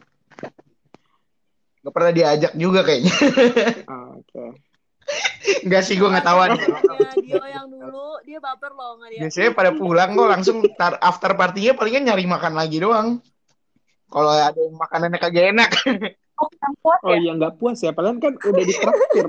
Gak 1.86 1.94
pernah 1.94 2.10
diajak 2.10 2.52
juga 2.58 2.82
kayaknya. 2.82 3.14
Ah, 3.86 4.18
Oke. 4.18 4.58
Enggak 5.62 5.86
sih 5.86 5.94
gue 5.94 6.08
nggak 6.10 6.26
tahu 6.26 6.38
Dio 7.22 7.38
yang 7.46 7.70
dulu 7.70 8.18
dia 8.26 8.42
baper 8.42 8.75
loh 8.75 8.98
nggak 8.98 9.10
dia 9.14 9.20
Biasanya 9.22 9.50
pada 9.54 9.70
pulang 9.70 10.10
kok 10.18 10.26
langsung 10.26 10.56
tar- 10.75 10.98
after 10.98 11.30
partinya 11.38 11.78
palingan 11.78 12.10
nyari 12.10 12.26
makan 12.26 12.58
lagi 12.58 12.82
doang. 12.82 13.22
Kalau 14.10 14.30
ada 14.34 14.58
yang 14.58 14.75
makanannya 14.75 15.18
kagak 15.22 15.54
enak. 15.54 15.70
Oh, 16.36 16.50
yang 16.52 16.75
kuat 16.84 17.00
Oh 17.00 17.14
ya? 17.14 17.18
iya 17.22 17.32
nggak 17.38 17.54
puas 17.56 17.78
ya, 17.80 17.96
padahal 17.96 18.20
kan 18.20 18.36
udah 18.36 18.64
ditraktir. 18.66 19.26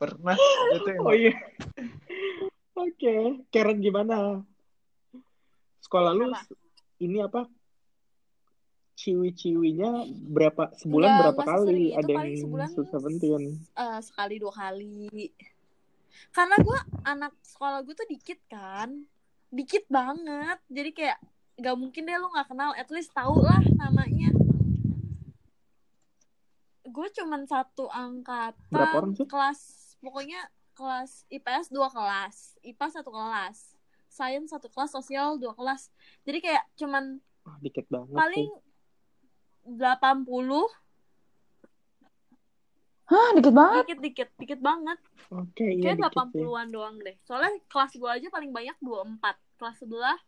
Pernah. 0.00 0.36
Itu 0.74 0.88
yang 0.90 1.04
Oh 1.06 1.14
iya. 1.14 1.36
Oke, 2.72 3.44
Karen 3.52 3.78
gimana? 3.78 4.40
Sekolah 5.84 6.16
lu 6.16 6.32
Apa? 6.32 6.48
ini 7.02 7.18
apa? 7.20 7.44
Ciwi-ciwinya 8.96 10.06
berapa 10.30 10.72
sebulan 10.78 11.10
berapa 11.20 11.42
kali 11.42 11.90
ada 11.92 12.12
yang 12.12 12.38
sebulan 12.38 12.70
seventeen? 12.70 13.42
Eh, 13.74 13.98
sekali 14.00 14.38
dua 14.38 14.54
kali 14.54 15.10
karena 16.32 16.56
gue 16.60 16.78
anak 17.04 17.32
sekolah 17.44 17.84
gue 17.84 17.94
tuh 17.96 18.08
dikit 18.08 18.40
kan 18.48 19.04
dikit 19.52 19.84
banget 19.88 20.58
jadi 20.68 20.90
kayak 20.92 21.18
gak 21.60 21.76
mungkin 21.76 22.08
deh 22.08 22.16
lu 22.16 22.32
nggak 22.32 22.48
kenal 22.48 22.72
at 22.76 22.88
least 22.88 23.12
tau 23.12 23.36
lah 23.36 23.60
namanya 23.76 24.32
gue 26.88 27.08
cuman 27.20 27.48
satu 27.48 27.88
angkatan 27.88 29.16
kelas 29.28 29.60
pokoknya 30.00 30.40
kelas 30.72 31.28
IPS 31.28 31.68
dua 31.72 31.88
kelas 31.92 32.56
IPA 32.64 32.86
satu 33.00 33.10
kelas 33.12 33.76
Sains 34.12 34.52
satu 34.52 34.68
kelas 34.68 34.92
sosial 34.92 35.40
dua 35.40 35.56
kelas 35.56 35.88
jadi 36.24 36.38
kayak 36.40 36.64
cuman 36.76 37.20
dikit 37.64 37.86
banget 37.90 38.16
paling 38.16 38.48
sih. 38.48 39.78
80 39.78 40.28
Hah, 43.12 43.28
dikit 43.36 43.52
banget. 43.52 43.84
dikit 43.84 44.00
dikit 44.00 44.28
dikit 44.40 44.60
banget 44.64 44.98
Oke, 45.32 45.64
iya 45.64 45.96
Kayak 45.96 46.12
dikit 46.12 46.28
sih. 46.32 46.44
80-an 46.44 46.68
doang 46.68 46.96
deh. 47.00 47.16
Soalnya 47.24 47.56
kelas 47.72 47.92
gue 47.96 48.10
aja 48.10 48.28
paling 48.28 48.52
banyak 48.52 48.76
24. 48.84 49.16
Kelas 49.56 49.76
sebelah 49.80 50.18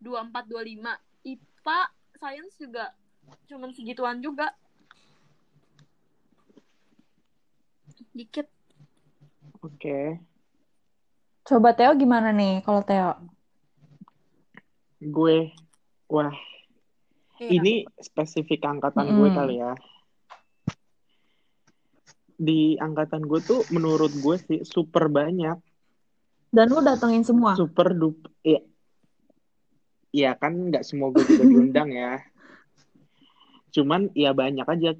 24 0.00 0.48
25. 0.48 0.88
IPA 1.28 1.80
sains 2.16 2.54
juga 2.56 2.84
cuman 3.44 3.70
segituan 3.76 4.24
juga. 4.24 4.48
Dikit. 8.16 8.48
Oke. 9.62 10.22
Coba 11.42 11.72
Theo 11.72 11.96
gimana 11.96 12.28
nih 12.30 12.60
kalau 12.62 12.84
Theo? 12.84 13.16
Gue 14.98 15.54
wah, 16.10 16.34
Iya. 17.38 17.48
ini 17.54 17.74
spesifik 17.98 18.66
angkatan 18.66 19.14
gue 19.14 19.28
Mm-mm. 19.30 19.38
kali 19.38 19.56
ya. 19.58 19.72
Di 22.38 22.78
angkatan 22.78 23.26
gue 23.26 23.40
tuh 23.42 23.66
menurut 23.70 24.14
gue 24.14 24.36
sih 24.38 24.60
super 24.62 25.10
banyak 25.10 25.58
Dan 26.48 26.70
lu 26.70 26.80
datengin 26.80 27.22
semua? 27.26 27.52
super 27.54 27.92
dup 27.92 28.14
ya 28.40 28.62
ya 30.08 30.32
kan 30.32 30.72
nggak 30.72 30.80
semua 30.80 31.12
gue 31.12 31.20
juga 31.20 31.44
diundang 31.44 31.92
ya 31.92 32.16
cuman 33.76 34.08
ya 34.16 34.32
banyak 34.32 34.64
aja 34.64 34.96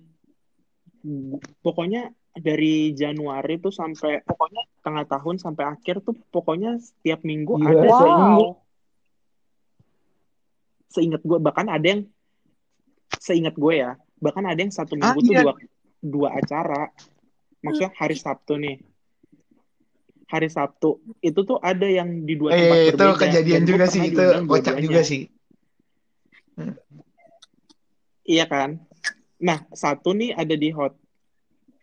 pokoknya 1.64 2.12
dari 2.36 2.92
Januari 2.92 3.58
tuh 3.58 3.72
sampai 3.72 4.22
pokoknya 4.22 4.62
tengah 4.84 5.04
tahun 5.08 5.36
sampai 5.40 5.64
akhir 5.74 6.04
tuh 6.04 6.14
pokoknya 6.30 6.76
setiap 6.78 7.24
minggu 7.24 7.56
Gila. 7.58 7.68
ada 7.72 7.88
Wow. 7.88 7.98
seingat 7.98 8.48
seingat 10.88 11.22
gue 11.24 11.38
bahkan 11.40 11.66
ada 11.68 11.86
yang 11.86 12.02
seingat 13.18 13.54
gue 13.56 13.74
ya 13.76 13.96
bahkan 14.18 14.44
ada 14.46 14.58
yang 14.58 14.72
satu 14.72 14.94
minggu 14.98 15.18
tuh 15.20 15.34
iya. 15.34 15.42
dua 15.44 15.52
dua 15.98 16.28
acara 16.38 16.90
maksudnya 17.60 17.90
hari 17.98 18.16
Sabtu 18.16 18.54
nih 18.56 18.76
hari 20.28 20.48
Sabtu 20.52 21.00
itu 21.24 21.40
tuh 21.42 21.58
ada 21.58 21.88
yang 21.88 22.28
di 22.28 22.36
dua 22.36 22.52
tempat 22.52 22.76
Eh, 22.76 22.84
itu 22.92 22.96
berbeda 23.00 23.16
kejadian 23.16 23.60
Dan 23.60 23.64
gue 23.64 23.70
juga 23.72 23.84
sih, 23.88 24.02
itu 24.04 24.22
kocak 24.44 24.76
juga 24.84 25.00
sih. 25.00 25.22
Iya 28.28 28.44
kan? 28.44 28.76
Nah, 29.40 29.64
satu 29.72 30.12
nih 30.12 30.36
ada 30.36 30.52
di 30.52 30.68
hot. 30.68 30.92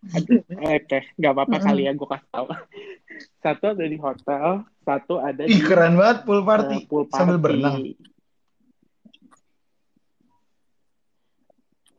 Oke, 0.06 1.00
nggak 1.18 1.34
apa-apa 1.34 1.58
Mm-mm. 1.58 1.66
kali 1.66 1.82
ya 1.88 1.92
gue 1.94 2.08
kasih 2.08 2.30
tahu. 2.30 2.48
Satu 3.44 3.66
ada 3.74 3.86
di 3.86 3.98
hotel, 3.98 4.46
satu 4.84 5.14
ada 5.22 5.44
Ih, 5.46 5.56
di 5.56 5.62
keren 5.64 5.96
banget 5.96 6.26
pool 6.26 6.42
eh, 6.42 6.46
party. 6.46 6.78
pool 6.86 7.06
party. 7.08 7.18
Sambil 7.18 7.38
berenang. 7.40 7.76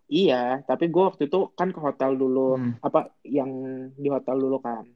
Iya, 0.07 0.63
tapi 0.63 0.87
gue 0.87 1.03
waktu 1.03 1.27
itu 1.27 1.51
kan 1.59 1.75
ke 1.75 1.81
hotel 1.83 2.15
dulu, 2.15 2.55
Hmm. 2.55 2.79
apa 2.79 3.11
yang 3.27 3.51
di 3.99 4.07
hotel 4.07 4.39
dulu 4.39 4.63
kan 4.63 4.87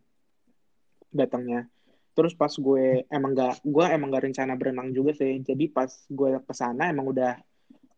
datangnya. 1.11 1.67
Terus 2.14 2.35
pas 2.35 2.50
gue 2.50 3.02
emang 3.11 3.35
gak, 3.35 3.62
gue 3.64 3.85
emang 3.90 4.11
gak 4.14 4.31
rencana 4.31 4.55
berenang 4.55 4.95
juga 4.95 5.11
sih. 5.14 5.43
Jadi 5.43 5.67
pas 5.67 5.90
gue 6.07 6.38
ke 6.38 6.55
sana 6.55 6.90
emang 6.90 7.11
udah 7.11 7.38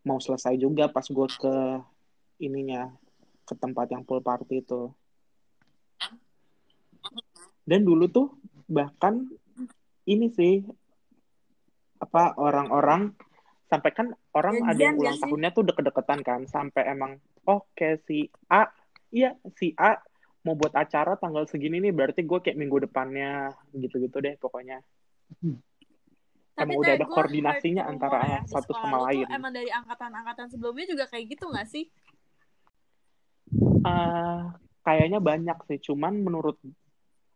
mau 0.04 0.16
selesai 0.20 0.56
juga 0.56 0.88
pas 0.88 1.04
gue 1.04 1.26
ke 1.36 1.54
ininya 2.40 2.88
ke 3.44 3.54
tempat 3.60 3.92
yang 3.92 4.04
pool 4.04 4.24
party 4.24 4.64
itu. 4.64 4.88
Dan 7.62 7.86
dulu 7.86 8.10
tuh 8.10 8.26
bahkan 8.66 9.26
ini 10.08 10.26
sih 10.34 10.62
apa 12.02 12.34
orang-orang 12.34 13.14
sampai 13.70 13.90
kan 13.94 14.10
orang 14.34 14.66
ada 14.66 14.82
yang 14.82 14.98
ulang 14.98 15.16
sih? 15.16 15.22
tahunnya 15.22 15.50
tuh 15.54 15.64
deket-deketan 15.70 16.20
kan 16.26 16.40
sampai 16.50 16.82
emang 16.90 17.16
oke 17.46 17.88
si 18.04 18.26
A 18.50 18.66
iya 19.14 19.38
si 19.54 19.70
A 19.78 19.96
mau 20.42 20.58
buat 20.58 20.74
acara 20.74 21.14
tanggal 21.14 21.46
segini 21.46 21.78
nih 21.78 21.94
berarti 21.94 22.26
gue 22.26 22.38
kayak 22.42 22.58
minggu 22.58 22.90
depannya 22.90 23.54
gitu-gitu 23.72 24.18
deh 24.18 24.34
pokoknya 24.42 24.82
Emang 26.52 26.84
udah 26.84 26.94
ada 27.00 27.08
gua 27.08 27.16
koordinasinya 27.16 27.88
antara 27.88 28.18
ya, 28.28 28.40
satu 28.44 28.76
sama 28.76 29.08
lain. 29.08 29.24
Emang 29.24 29.56
dari 29.56 29.72
angkatan-angkatan 29.72 30.52
sebelumnya 30.52 30.84
juga 30.84 31.08
kayak 31.08 31.24
gitu 31.32 31.48
gak 31.48 31.64
sih? 31.64 31.88
Eh, 33.82 34.40
kayaknya 34.84 35.18
banyak 35.18 35.58
sih 35.64 35.78
cuman 35.80 36.20
menurut 36.20 36.60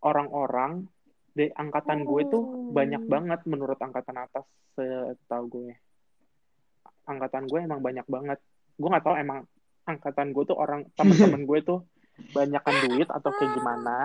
orang-orang 0.06 0.86
di 1.34 1.50
angkatan 1.52 2.06
gue 2.06 2.22
tuh 2.30 2.44
Oh. 2.46 2.72
banyak 2.72 3.02
banget 3.10 3.40
menurut 3.44 3.76
angkatan 3.82 4.16
atas 4.22 4.46
setahu 4.72 5.44
gue 5.50 5.74
angkatan 7.04 7.44
gue 7.50 7.60
emang 7.60 7.82
banyak 7.82 8.06
banget 8.08 8.38
gue 8.76 8.88
nggak 8.88 9.04
tahu 9.04 9.16
emang 9.18 9.44
angkatan 9.86 10.34
gue 10.34 10.44
tuh 10.44 10.58
orang 10.58 10.84
teman-teman 10.98 11.42
gue 11.46 11.58
tuh 11.62 11.80
banyakan 12.32 12.76
duit 12.88 13.08
atau 13.12 13.30
kayak 13.36 13.52
gimana. 13.60 13.98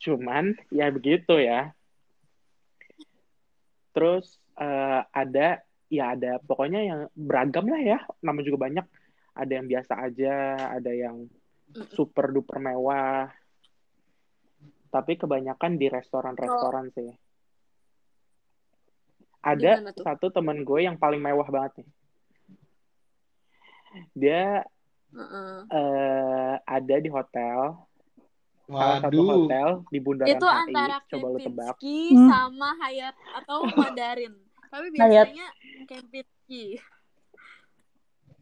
Cuman 0.00 0.56
ya 0.72 0.88
begitu 0.88 1.36
ya. 1.36 1.72
Terus 3.92 4.40
eh, 4.56 5.00
ada 5.04 5.60
ya 5.90 6.14
ada 6.16 6.40
pokoknya 6.40 6.80
yang 6.80 7.00
beragam 7.12 7.68
lah 7.68 7.80
ya. 7.80 7.98
Nama 8.24 8.40
juga 8.40 8.58
banyak. 8.66 8.86
Ada 9.36 9.52
yang 9.62 9.66
biasa 9.70 9.92
aja, 10.00 10.36
ada 10.80 10.92
yang 10.92 11.28
super 11.94 12.32
duper 12.34 12.58
mewah. 12.58 13.30
Tapi 14.90 15.12
kebanyakan 15.14 15.78
di 15.78 15.86
restoran-restoran 15.86 16.90
sih. 16.90 17.10
Ada 19.40 19.80
satu 19.96 20.28
temen 20.28 20.66
gue 20.66 20.84
yang 20.84 21.00
paling 21.00 21.22
mewah 21.22 21.48
banget 21.48 21.80
nih. 21.80 21.88
Dia 24.12 24.44
Heeh. 25.10 25.56
eh, 25.70 26.54
ada 26.60 26.96
di 27.00 27.08
hotel, 27.10 27.74
salah 28.68 28.98
satu 29.02 29.18
Waduh. 29.18 29.30
hotel 29.46 29.68
di 29.90 29.98
Bundaran 29.98 30.36
Itu 30.38 30.46
HI. 30.46 30.58
antara 30.62 30.96
Coba 31.08 31.26
lu 31.32 31.38
tebak. 31.40 31.74
Hmm. 31.80 32.26
sama 32.28 32.68
Hyatt 32.84 33.16
atau 33.42 33.58
Mandarin. 33.74 34.34
Tapi 34.70 34.86
biasanya 34.94 35.46
Kempinski. 35.90 36.78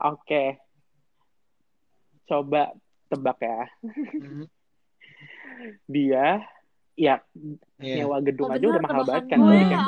Oke. 0.03 0.61
Coba 2.29 2.77
tebak 3.09 3.39
ya. 3.41 3.65
Dia 5.87 6.43
ya 6.99 7.23
iya. 7.79 8.03
nyewa 8.03 8.19
gedung 8.19 8.51
Oh, 8.51 8.55
aja 8.55 8.67
udah 8.67 8.83
mahal 8.83 9.03
banget 9.07 9.25
kan 9.31 9.39
gue, 9.39 9.55
dari 9.55 9.71
ya. 9.71 9.81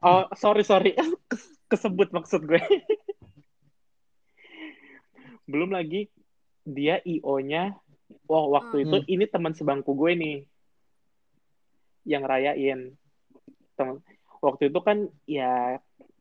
Oh, 0.00 0.24
sorry 0.34 0.62
sorry. 0.62 0.96
Kes- 1.28 1.48
Kesebut 1.70 2.10
maksud 2.10 2.44
gue. 2.44 2.60
Belum 5.46 5.70
lagi 5.70 6.10
dia 6.62 6.98
IO-nya. 7.00 7.78
Wah, 8.26 8.44
waktu 8.50 8.82
Hmm. 8.82 8.84
itu 8.84 8.96
ini 9.08 9.24
teman 9.24 9.54
sebangku 9.54 9.94
gue 9.94 10.12
nih. 10.14 10.36
Yang 12.04 12.22
rayain. 12.26 12.80
Temen- 13.74 14.02
waktu 14.40 14.68
itu 14.68 14.80
kan 14.80 15.06
ya 15.24 15.78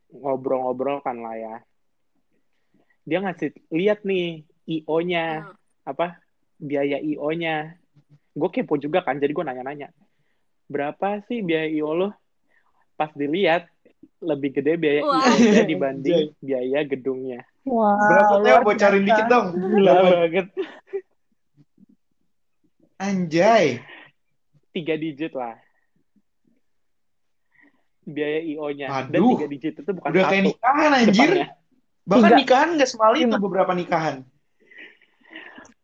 ngobrol-ngobrol 0.09 1.01
kan 1.01 1.17
lah 1.17 1.33
ya. 1.33 1.55
Dia 3.03 3.25
ngasih 3.25 3.57
lihat 3.73 4.05
nih 4.05 4.45
IO-nya, 4.69 5.49
Hmm. 5.49 5.57
Apa 5.89 6.21
biaya 6.55 6.97
IO-nya. 6.97 7.75
Gue 8.31 8.49
kepo 8.49 8.77
juga 8.77 9.01
kan, 9.01 9.17
jadi 9.17 9.31
gue 9.31 9.43
nanya-nanya. 9.43 9.89
Berapa 10.69 11.25
sih 11.25 11.41
biaya 11.41 11.65
IO 11.65 11.91
lo? 11.91 12.09
Pas 12.93 13.09
dilihat 13.11 13.65
lebih 14.19 14.53
gede 14.53 14.75
biaya 14.75 15.01
Wah. 15.01 15.23
IO-nya 15.33 15.63
dibanding 15.71 16.31
biaya 16.39 16.79
gedungnya. 16.85 17.41
Wah, 17.65 17.97
Berapa 18.39 18.63
Bocorin 18.63 19.03
dikit 19.03 19.25
dong. 19.27 19.47
Gila 19.53 19.91
banget. 20.03 20.47
Anjay. 22.99 23.79
Tiga 24.69 24.95
digit 24.95 25.33
lah. 25.33 25.55
Biaya 28.03 28.39
IO-nya. 28.43 28.87
Dan 29.07 29.21
Aduh. 29.21 29.37
tiga 29.37 29.47
digit 29.47 29.73
itu 29.79 29.91
bukan 29.93 30.09
Udah 30.11 30.23
satu. 30.25 30.31
kayak 30.33 30.43
nikahan 30.45 30.91
anjir. 30.93 31.29
depannya. 31.29 31.47
Bahkan 32.09 32.25
Tiga. 32.25 32.39
nikahan 32.41 32.69
nggak 32.75 32.89
semali 32.89 33.17
itu 33.21 33.37
beberapa 33.37 33.71
nikahan. 33.71 34.15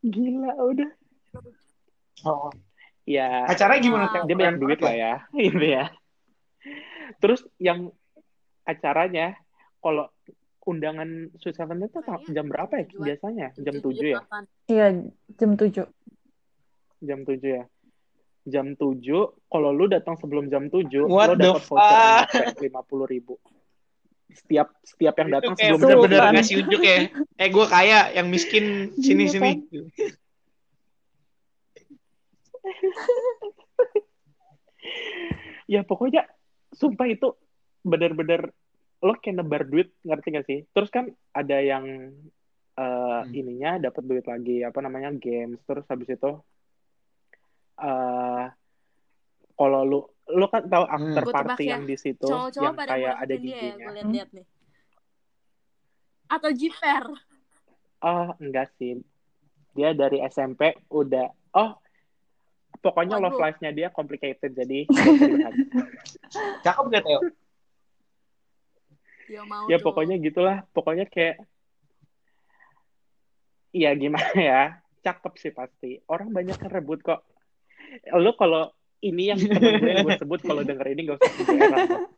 Gila 0.06 0.52
udah. 0.62 0.90
Oh. 2.26 2.54
Ya, 3.06 3.46
Acaranya 3.46 3.82
gimana 3.82 4.06
Wow. 4.10 4.26
Dia 4.26 4.36
banyak 4.38 4.58
duit 4.62 4.80
lah 4.82 4.96
ya. 4.96 5.14
Gitu 5.46 5.66
ya. 5.66 5.94
Terus 7.22 7.46
yang 7.62 7.94
acaranya, 8.66 9.38
kalau 9.82 10.10
undangan 10.66 11.30
Sweet 11.38 11.54
Seventeen 11.54 11.94
itu 11.94 12.02
Kayaknya 12.02 12.34
jam 12.34 12.46
berapa 12.50 12.74
ya 12.82 12.86
biasanya? 12.90 13.48
Jam 13.62 13.76
7 13.78 14.02
ya? 14.02 14.20
Iya, 14.66 14.88
jam 15.38 15.52
7. 15.54 15.86
Jam 17.06 17.20
7 17.22 17.38
ya? 17.46 17.64
Jam 18.46 18.78
7, 18.78 19.02
kalau 19.50 19.70
lu 19.74 19.86
datang 19.86 20.18
sebelum 20.18 20.50
jam 20.50 20.70
7, 20.70 21.06
What 21.06 21.34
lu 21.34 21.34
dapat 21.38 21.62
voucher 21.66 22.54
lima 22.62 22.82
puluh 22.86 23.06
ribu. 23.10 23.38
Setiap 24.36 24.68
setiap 24.84 25.16
yang 25.16 25.30
datang 25.32 25.56
sebelum 25.56 25.80
bener-bener 25.80 26.22
7. 26.28 26.36
ngasih 26.36 26.56
unjuk 26.62 26.82
ya. 26.84 26.98
Eh 27.40 27.50
gue 27.50 27.66
kaya, 27.72 28.00
yang 28.14 28.28
miskin 28.28 28.92
sini 29.00 29.26
Iya, 29.26 29.32
sini. 29.32 29.52
Ya 35.66 35.82
pokoknya, 35.82 36.30
sumpah 36.78 37.10
itu 37.10 37.34
bener-bener 37.82 38.54
lo 39.02 39.14
kayak 39.18 39.42
nebar 39.42 39.66
duit, 39.66 39.94
ngerti 40.06 40.28
gak 40.34 40.46
sih? 40.46 40.60
Terus 40.74 40.90
kan 40.94 41.06
ada 41.34 41.58
yang 41.62 41.86
eh, 42.76 43.22
Hmm. 43.24 43.32
ininya 43.32 43.80
dapat 43.80 44.04
duit 44.04 44.26
lagi, 44.28 44.60
apa 44.62 44.84
namanya, 44.84 45.16
games. 45.16 45.58
Terus 45.64 45.88
habis 45.88 46.12
itu, 46.12 46.32
eh 47.80 48.46
kalau 49.56 49.82
lu, 49.88 50.00
lu 50.36 50.46
kan 50.52 50.68
tahu 50.68 50.84
after 50.86 51.24
Gua 51.24 51.32
tebak 51.32 51.46
party 51.56 51.64
ya, 51.66 51.72
yang 51.80 51.84
di 51.88 51.96
situ, 51.96 52.28
yang 52.60 52.76
pada 52.76 52.92
kayak 52.96 53.16
ada 53.24 53.34
ya, 53.34 53.42
DJ-nya. 53.42 53.88
liat-liat 53.96 54.30
nih. 54.36 54.46
Atau 56.28 56.50
jiper. 56.52 57.06
Oh, 58.04 58.30
enggak 58.38 58.70
sih. 58.76 59.00
Dia 59.76 59.96
dari 59.96 60.20
SMP 60.28 60.76
udah, 60.92 61.32
oh, 61.56 61.72
pokoknya 62.80 63.18
love 63.20 63.36
Waduh. 63.36 63.44
life-nya 63.44 63.72
dia 63.72 63.88
complicated, 63.92 64.52
jadi. 64.56 64.88
Cakep 66.66 66.86
gak 66.92 67.04
Teo? 67.04 67.22
Dia 69.26 69.42
mau 69.42 69.66
ya 69.66 69.78
pokoknya 69.82 70.22
gitulah. 70.22 70.62
Pokoknya 70.70 71.10
kayak, 71.10 71.42
ya 73.74 73.92
gimana 73.98 74.38
ya, 74.38 74.62
cakep 75.02 75.34
sih 75.42 75.52
pasti. 75.54 75.98
Orang 76.06 76.30
banyak 76.30 76.58
yang 76.62 76.72
rebut 76.72 77.02
kok. 77.02 77.26
Lu 78.16 78.34
kalau 78.38 78.70
ini 79.06 79.30
yang 79.30 79.38
temen 79.38 79.78
gue 79.78 79.86
yang 79.86 80.02
gue 80.02 80.18
sebut 80.18 80.40
kalau 80.42 80.66
denger 80.66 80.88
ini 80.90 81.02
gak 81.06 81.22
usah. 81.22 81.30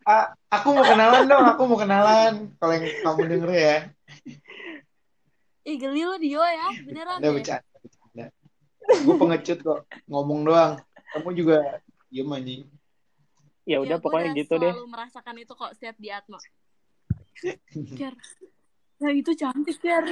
Ah, 0.01 0.25
aku 0.47 0.71
mau 0.71 0.87
kenalan 0.87 1.27
dong, 1.27 1.43
aku 1.43 1.61
mau 1.67 1.75
kenalan. 1.75 2.33
Kalau 2.55 2.71
yang 2.71 2.85
kamu 3.03 3.21
denger 3.27 3.51
ya. 3.51 3.75
Ih 5.61 5.75
geli 5.75 6.07
lo 6.07 6.15
Dio 6.15 6.39
ya, 6.39 6.71
beneran 6.79 7.19
Udah 7.19 7.27
deh. 7.27 7.35
bercanda, 7.35 7.75
bercanda. 7.83 8.25
Gue 9.03 9.15
pengecut 9.19 9.59
kok, 9.59 9.79
ngomong 10.07 10.47
doang. 10.47 10.73
Kamu 11.11 11.29
juga 11.35 11.59
diem 12.07 12.31
anjing. 12.31 12.63
Ya 13.67 13.75
Ya, 13.75 13.83
udah 13.83 13.99
gue 13.99 14.03
pokoknya 14.07 14.31
gitu 14.33 14.55
deh. 14.55 14.71
selalu 14.71 14.87
merasakan 14.87 15.35
itu 15.37 15.51
kok 15.51 15.71
setiap 15.75 15.99
di 15.99 16.07
Atma. 16.07 16.39
Yang 18.97 19.15
itu 19.21 19.31
cantik 19.37 19.77
Ger, 19.77 20.05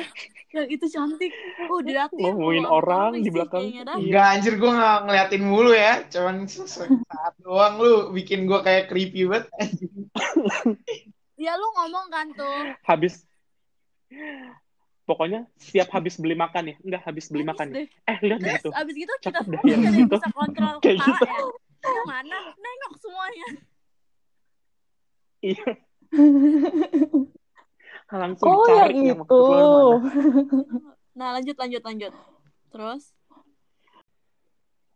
yang 0.54 0.68
itu 0.70 0.86
cantik. 0.86 1.34
Oh 1.66 1.82
udah 1.82 2.06
datang. 2.06 2.22
Ngomongin 2.22 2.66
orang 2.70 3.18
di 3.18 3.34
belakang. 3.34 3.66
Dah. 3.82 3.98
Enggak 3.98 4.26
anjir 4.38 4.54
gue 4.56 4.70
gak 4.70 5.00
ngeliatin 5.10 5.42
mulu 5.42 5.74
ya. 5.74 6.06
Cuman 6.06 6.46
saat 6.46 7.34
doang 7.42 7.82
lu 7.82 8.14
bikin 8.14 8.46
gue 8.46 8.62
kayak 8.62 8.86
creepy 8.86 9.26
banget. 9.26 9.50
Ya 11.36 11.58
lu 11.58 11.66
ngomong 11.74 12.14
kan 12.14 12.30
tuh. 12.32 12.78
Habis, 12.86 13.26
pokoknya 15.04 15.50
siap 15.58 15.90
habis 15.90 16.22
beli 16.22 16.38
makan 16.38 16.72
ya. 16.72 16.76
Enggak, 16.80 17.02
habis 17.04 17.26
beli 17.28 17.42
Nangis 17.42 17.58
makan 17.58 17.68
ya. 17.68 17.76
deh. 17.76 17.88
Eh, 18.06 18.18
lihat 18.22 18.40
Terus 18.40 18.62
itu. 18.62 18.70
abis 18.70 18.94
gitu 18.96 19.14
kita 19.18 19.26
Cakep 19.34 19.44
semua 19.50 19.64
yang 19.66 19.82
gitu. 19.82 20.14
bisa 20.14 20.30
kontrol 20.30 20.76
Kayak 20.86 20.98
kepala 21.02 21.18
gitu. 21.18 21.26
ya. 21.26 21.90
Yang 21.90 22.06
mana? 22.06 22.38
Nengok 22.54 22.94
semuanya. 23.02 23.48
Iya, 25.42 25.68
langsung 28.18 28.48
Oh, 28.50 28.64
cari 28.66 28.96
yang 28.96 29.16
yang 29.16 29.20
maksud 29.22 29.44
itu. 29.44 29.84
Nah 31.20 31.32
lanjut 31.32 31.56
lanjut 31.56 31.82
lanjut. 31.84 32.14
Terus? 32.76 33.04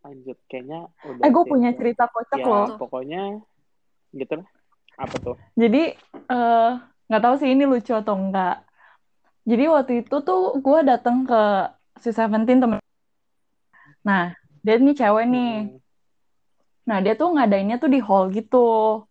Lanjut, 0.04 0.38
kayaknya 0.52 0.88
udah 1.04 1.24
Eh, 1.24 1.32
gue 1.32 1.44
punya 1.48 1.70
cerita 1.76 2.08
kocak 2.12 2.40
Ya, 2.40 2.48
loh. 2.48 2.76
pokoknya 2.76 3.40
gitu 4.16 4.44
lah. 4.44 4.48
Apa 5.00 5.16
tuh? 5.24 5.36
Jadi 5.56 5.96
eh, 6.12 6.72
nggak 7.08 7.24
tahu 7.24 7.36
sih 7.40 7.50
ini 7.56 7.64
lucu 7.64 7.96
atau 7.96 8.16
enggak. 8.20 8.64
Jadi 9.48 9.64
waktu 9.72 9.94
itu 10.04 10.16
tuh 10.24 10.60
gue 10.60 10.80
datang 10.84 11.24
ke 11.24 11.42
si 12.04 12.12
Seventeen 12.12 12.60
temen. 12.60 12.80
Nah 14.04 14.36
dia 14.64 14.76
nih 14.76 14.96
cewek 14.96 15.26
nih. 15.32 15.52
Hmm. 15.72 15.80
Nah 16.84 16.98
dia 17.00 17.14
tuh 17.16 17.32
ngadainnya 17.36 17.80
tuh 17.80 17.88
di 17.92 18.00
hall 18.04 18.28
gitu. 18.36 19.04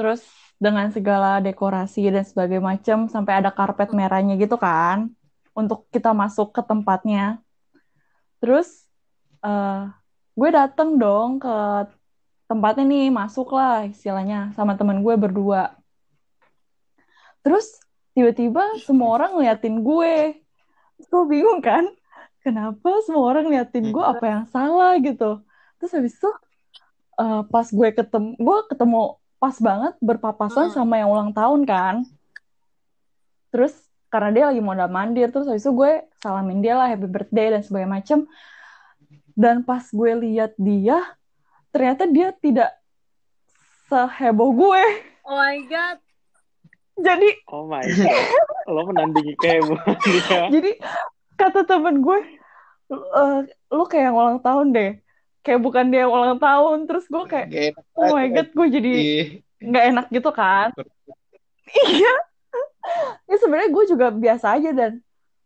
Terus 0.00 0.24
dengan 0.56 0.88
segala 0.88 1.44
dekorasi 1.44 2.08
dan 2.08 2.24
sebagainya 2.24 2.64
macam 2.64 2.98
sampai 3.04 3.44
ada 3.44 3.52
karpet 3.52 3.92
merahnya 3.92 4.40
gitu 4.40 4.56
kan 4.56 5.12
untuk 5.52 5.84
kita 5.92 6.16
masuk 6.16 6.56
ke 6.56 6.64
tempatnya. 6.64 7.44
Terus 8.40 8.88
eh 9.44 9.92
gue 10.32 10.48
dateng 10.48 10.96
dong 10.96 11.36
ke 11.36 11.56
tempatnya 12.48 12.88
nih 12.88 13.12
masuk 13.12 13.52
lah 13.52 13.84
istilahnya 13.84 14.56
sama 14.56 14.72
teman 14.72 15.04
gue 15.04 15.14
berdua. 15.20 15.76
Terus 17.44 17.76
tiba-tiba 18.16 18.80
semua 18.80 19.20
orang 19.20 19.36
ngeliatin 19.36 19.84
gue. 19.84 20.40
Gue 21.12 21.24
bingung 21.28 21.60
kan, 21.60 21.84
kenapa 22.40 23.04
semua 23.04 23.36
orang 23.36 23.52
ngeliatin 23.52 23.92
gue 23.92 24.04
apa 24.04 24.24
yang 24.24 24.44
salah 24.48 24.96
gitu. 24.96 25.44
Terus 25.76 25.92
habis 25.92 26.16
itu 26.16 26.30
eh, 27.20 27.42
pas 27.52 27.66
gue 27.68 27.88
ketemu, 27.92 28.30
gue 28.40 28.58
ketemu 28.72 29.20
pas 29.40 29.56
banget 29.58 29.96
berpapasan 29.98 30.68
Hmm. 30.68 30.76
sama 30.76 30.94
yang 30.96 31.08
ulang 31.08 31.32
tahun 31.32 31.64
kan. 31.64 31.96
terus 33.50 33.74
karena 34.06 34.30
dia 34.30 34.44
lagi 34.46 34.60
mondar 34.60 34.86
mandir 34.86 35.26
terus 35.26 35.42
habis 35.44 35.60
itu 35.60 35.72
gue 35.72 35.92
salamin 36.16 36.60
dia 36.60 36.74
lah 36.74 36.86
happy 36.86 37.02
birthday 37.04 37.50
dan 37.50 37.60
sebagainya 37.60 37.90
macem 37.92 38.18
dan 39.32 39.56
pas 39.60 39.82
gue 39.82 40.12
lihat 40.20 40.54
dia 40.54 41.02
ternyata 41.68 42.06
dia 42.06 42.30
tidak 42.32 42.70
seheboh 43.86 44.52
gue 44.52 44.82
Oh 45.22 45.34
my 45.36 45.58
god. 45.64 45.98
jadi 46.96 47.30
Oh 47.48 47.66
my 47.66 47.82
god. 47.82 48.26
Lo 48.66 48.82
menandingi 48.84 49.34
dia. 49.36 49.58
jadi 50.54 50.70
kata 51.34 51.62
temen 51.64 51.98
gue 51.98 52.18
"Eh, 52.88 53.38
lu 53.68 53.82
kayak 53.84 54.04
yang 54.04 54.16
ulang 54.16 54.38
tahun 54.38 54.70
deh 54.70 54.90
kayak 55.40 55.60
bukan 55.60 55.88
dia 55.88 56.04
yang 56.04 56.12
ulang 56.12 56.36
tahun 56.36 56.84
terus 56.84 57.04
gue 57.04 57.24
kayak 57.24 57.48
enak 57.48 57.84
oh 57.94 58.12
my 58.12 58.26
god 58.28 58.48
gue 58.50 58.66
jadi 58.70 58.92
Ih, 58.92 59.26
nggak 59.60 59.84
enak 59.90 60.06
gitu 60.08 60.30
kan? 60.30 60.68
Iya. 61.70 62.14
Ya 63.24 63.36
sebenarnya 63.36 63.70
gue 63.70 63.84
juga 63.86 64.06
biasa 64.08 64.58
aja 64.58 64.70
dan 64.70 64.92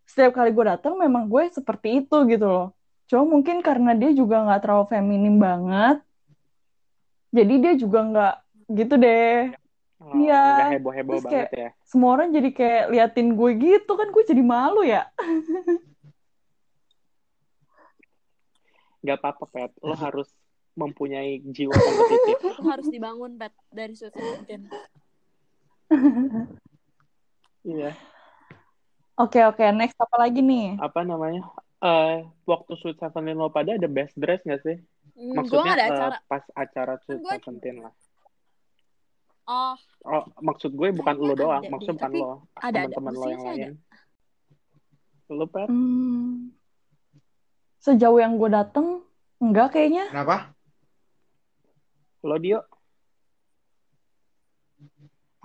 setiap 0.04 0.32
kali 0.32 0.50
gue 0.50 0.64
datang 0.64 0.94
memang 0.94 1.26
gue 1.26 1.50
seperti 1.50 2.00
itu 2.00 2.16
gitu 2.26 2.46
loh. 2.46 2.68
Cuma 3.04 3.28
mungkin 3.28 3.60
karena 3.60 3.92
dia 3.92 4.10
juga 4.10 4.40
nggak 4.40 4.60
terlalu 4.60 4.84
feminim 4.88 5.36
banget. 5.36 6.00
Jadi 7.28 7.54
dia 7.58 7.72
juga 7.74 7.98
nggak 8.00 8.34
gitu 8.72 8.94
deh. 8.96 9.52
Oh, 10.00 10.14
Iya. 10.14 10.42
nggak 10.42 10.72
heboh-heboh 10.78 11.12
Terus 11.12 11.24
banget 11.24 11.36
kayak- 11.48 11.52
ya. 11.54 11.68
semua 11.84 12.10
orang 12.12 12.28
jadi 12.30 12.50
kayak 12.50 12.84
liatin 12.88 13.28
gue 13.32 13.50
gitu 13.56 13.92
kan 13.94 14.08
gue 14.08 14.22
jadi 14.24 14.42
malu 14.42 14.82
ya 14.82 15.08
Gak 19.04 19.16
apa-apa, 19.16 19.44
Pet. 19.46 19.70
Lo 19.78 19.92
harus 19.94 20.32
mempunyai 20.74 21.38
jiwa 21.44 21.70
kompetitif. 21.70 22.38
Harus 22.66 22.88
dibangun 22.88 23.36
Pet 23.36 23.52
dari 23.70 23.92
Sweet 23.92 24.10
Seventeen. 24.10 24.62
Iya. 27.62 27.90
oke 29.14 29.40
oke 29.46 29.64
next 29.72 29.96
apa 29.96 30.16
lagi 30.18 30.40
nih 30.40 30.76
Apa 30.76 31.00
namanya? 31.00 31.40
Eh, 31.78 32.16
waktu 32.44 32.72
Sweet 32.74 32.98
Seventeen 32.98 33.36
lo 33.36 33.48
pada 33.48 33.72
ada 33.72 33.86
best 33.86 34.12
dress 34.14 34.40
gak 34.42 34.60
sih? 34.60 34.76
Hmm, 35.14 35.30
gue 35.30 35.36
Maksudnya 35.38 35.64
gak 35.64 35.76
ada 35.76 35.84
eh, 35.84 35.92
acara. 35.92 36.16
pas 36.26 36.44
acara 36.50 36.94
Sweet 36.98 37.20
Gua- 37.20 37.32
Seventeen 37.34 37.76
lah. 37.80 37.94
Oh, 39.44 39.76
Oh, 40.02 40.24
maksud 40.38 40.72
gue 40.72 40.88
bukan 40.90 41.14
lo 41.14 41.32
doang, 41.34 41.60
deh, 41.60 41.68
bukan 41.70 42.10
lo, 42.10 42.48
teman-teman 42.58 43.12
lo 43.14 43.26
yang 43.26 43.44
lain. 43.44 43.72
Lo 45.30 45.44
Pet? 45.46 45.68
Hmm, 45.68 46.48
sejauh 47.84 48.16
yang 48.16 48.40
gue 48.40 48.48
dateng 48.48 49.04
enggak 49.44 49.76
kayaknya 49.76 50.08
Kenapa? 50.08 50.56
Lo 52.24 52.40
Dio? 52.40 52.64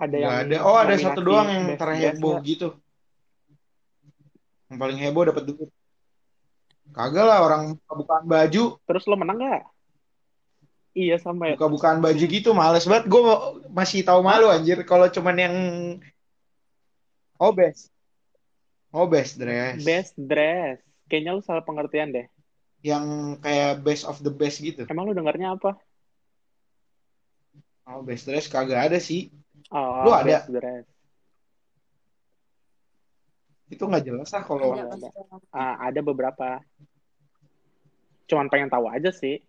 Ada 0.00 0.16
yang 0.16 0.32
ada. 0.32 0.56
Oh, 0.64 0.80
ada 0.80 0.96
satu 0.96 1.20
doang 1.20 1.44
yang 1.52 1.76
terheboh 1.76 2.40
gitu. 2.40 2.72
Yang 4.72 4.78
paling 4.80 4.96
heboh 4.96 5.28
dapat 5.28 5.44
duit. 5.44 5.70
Kagak 6.96 7.28
lah 7.28 7.44
orang 7.44 7.76
bukaan 7.84 8.24
baju? 8.24 8.80
Terus 8.80 9.04
lo 9.04 9.20
menang 9.20 9.36
gak? 9.44 9.62
Iya 10.90 11.22
sama 11.22 11.52
ya. 11.52 11.54
buka-bukaan 11.54 12.02
baju 12.02 12.24
gitu 12.24 12.50
males 12.56 12.88
banget. 12.88 13.06
Gue 13.12 13.20
masih 13.70 14.00
tahu 14.02 14.24
malu 14.24 14.48
anjir 14.48 14.80
kalau 14.88 15.06
cuman 15.12 15.36
yang 15.36 15.56
Oh, 17.40 17.52
best. 17.56 17.88
Oh, 18.92 19.08
best 19.08 19.40
dress. 19.40 19.80
Best 19.80 20.12
dress. 20.16 20.89
Kayaknya 21.10 21.34
lo 21.34 21.42
salah 21.42 21.66
pengertian 21.66 22.14
deh. 22.14 22.30
Yang 22.86 23.36
kayak 23.42 23.82
best 23.82 24.06
of 24.06 24.22
the 24.22 24.30
best 24.30 24.62
gitu. 24.62 24.86
Emang 24.86 25.10
lo 25.10 25.12
dengarnya 25.12 25.58
apa? 25.58 25.74
Oh, 27.90 28.06
best 28.06 28.30
dress 28.30 28.46
kagak 28.46 28.86
ada 28.86 28.98
sih. 29.02 29.34
Oh, 29.74 30.06
Lu 30.06 30.14
ada? 30.14 30.22
best 30.22 30.46
dress. 30.54 30.86
Itu 33.66 33.90
nggak 33.90 34.06
jelas 34.06 34.30
lah 34.30 34.42
kalau 34.46 34.78
ada. 34.78 35.10
Ah, 35.50 35.90
ada 35.90 35.98
beberapa. 35.98 36.62
Cuman 38.30 38.46
pengen 38.46 38.70
tahu 38.70 38.86
aja 38.86 39.10
sih. 39.10 39.42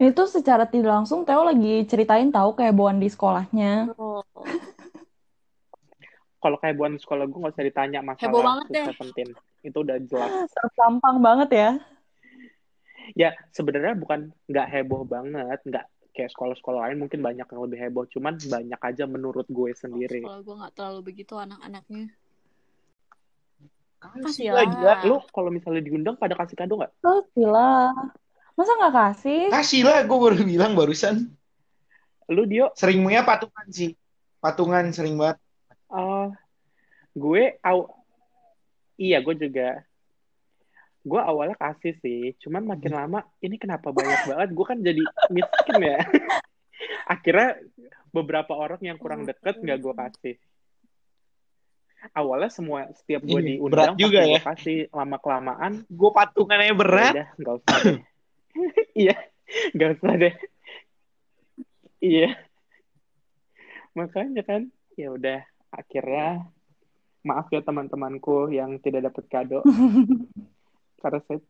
Ini 0.00 0.16
tuh 0.16 0.28
secara 0.28 0.64
tidak 0.64 1.00
langsung 1.00 1.28
Theo 1.28 1.44
lagi 1.44 1.84
ceritain 1.84 2.28
tahu 2.28 2.56
kehebohan 2.56 3.00
di 3.00 3.08
sekolahnya. 3.08 3.92
Oh. 3.96 4.24
Kalau 6.40 6.56
kayak 6.56 6.74
buan 6.80 6.96
sekolah 6.96 7.28
gue 7.28 7.36
nggak 7.36 7.52
usah 7.52 7.66
ditanya 7.68 8.00
masalah 8.00 8.32
Heboh 8.32 8.42
banget 8.42 8.66
deh. 8.72 8.84
Seventeen. 8.88 9.28
Itu 9.60 9.78
udah 9.84 9.96
jelas. 10.00 10.32
Terpampang 10.56 11.16
banget 11.20 11.50
ya. 11.52 11.70
Ya 13.12 13.30
sebenarnya 13.52 13.98
bukan 13.98 14.30
nggak 14.46 14.66
heboh 14.70 15.02
banget, 15.02 15.58
nggak 15.66 15.84
kayak 16.14 16.30
sekolah-sekolah 16.32 16.88
lain 16.88 17.02
mungkin 17.02 17.20
banyak 17.20 17.44
yang 17.44 17.60
lebih 17.64 17.78
heboh. 17.80 18.04
Cuman 18.08 18.40
banyak 18.40 18.80
aja 18.80 19.04
menurut 19.04 19.46
gue 19.50 19.70
sendiri. 19.76 20.24
Kalau 20.24 20.42
gue 20.42 20.56
gak 20.62 20.74
terlalu 20.78 21.00
begitu 21.12 21.34
anak-anaknya. 21.36 22.06
kasih 24.00 24.20
Kasih 24.24 24.46
lah 24.48 24.64
lah. 24.64 24.72
gila. 24.72 24.94
Lu 25.04 25.16
kalau 25.28 25.50
misalnya 25.52 25.84
diundang 25.84 26.16
pada 26.16 26.32
kasih 26.32 26.56
kado 26.56 26.80
nggak? 26.80 26.92
Terus 27.04 27.26
gila. 27.36 27.92
Masa 28.56 28.72
nggak 28.80 28.94
kasih? 28.96 29.40
Kasih 29.52 29.80
lah, 29.84 29.98
gue 30.08 30.18
baru 30.20 30.40
bilang 30.40 30.72
barusan. 30.72 31.28
Lu 32.30 32.46
Dio, 32.46 32.72
Sering 32.78 33.02
punya 33.02 33.26
patungan 33.26 33.66
sih. 33.68 33.92
Patungan 34.40 34.88
sering 34.94 35.20
banget. 35.20 35.36
Eh 35.90 36.28
gue 37.12 37.42
aw 37.60 37.78
iya 38.96 39.18
gue 39.20 39.34
juga. 39.36 39.82
Gue 41.00 41.16
awalnya 41.16 41.56
kasih 41.56 41.96
sih 42.04 42.36
cuman 42.44 42.76
makin 42.76 42.92
lama 42.92 43.20
ini 43.40 43.56
kenapa 43.56 43.88
banyak 43.90 44.28
banget? 44.28 44.48
Gue 44.52 44.66
kan 44.68 44.78
jadi 44.78 45.02
miskin 45.32 45.80
ya. 45.80 45.98
Akhirnya 47.14 47.56
beberapa 48.12 48.52
orang 48.56 48.80
yang 48.84 48.98
kurang 49.00 49.24
deket 49.24 49.58
nggak 49.58 49.78
gue 49.80 49.94
kasih. 49.96 50.36
Awalnya 52.16 52.48
semua 52.48 52.88
setiap 52.96 53.20
gue 53.24 53.40
Ih, 53.44 53.46
diundang 53.60 53.92
berat 53.92 54.00
juga 54.00 54.20
pasti 54.20 54.28
ya. 54.32 54.38
gue 54.40 54.46
kasih. 54.48 54.78
Lama 54.92 55.16
kelamaan 55.20 55.72
Gue 55.88 56.10
patungannya 56.12 56.74
berat. 56.76 57.12
udah 57.12 57.28
nggak 57.36 57.54
usah 57.60 57.78
deh. 57.84 57.98
Iya 59.00 59.16
nggak 59.72 59.90
usah 59.98 60.12
deh. 60.20 60.34
Iya. 62.00 62.30
Makanya 63.96 64.42
kan 64.44 64.62
ya 64.94 65.08
udah 65.12 65.40
akhirnya 65.70 66.44
maaf 67.22 67.46
ya 67.52 67.60
teman-temanku 67.62 68.50
yang 68.50 68.80
tidak 68.82 69.12
dapat 69.12 69.24
kado 69.30 69.60
karena 71.02 71.20
saya 71.28 71.40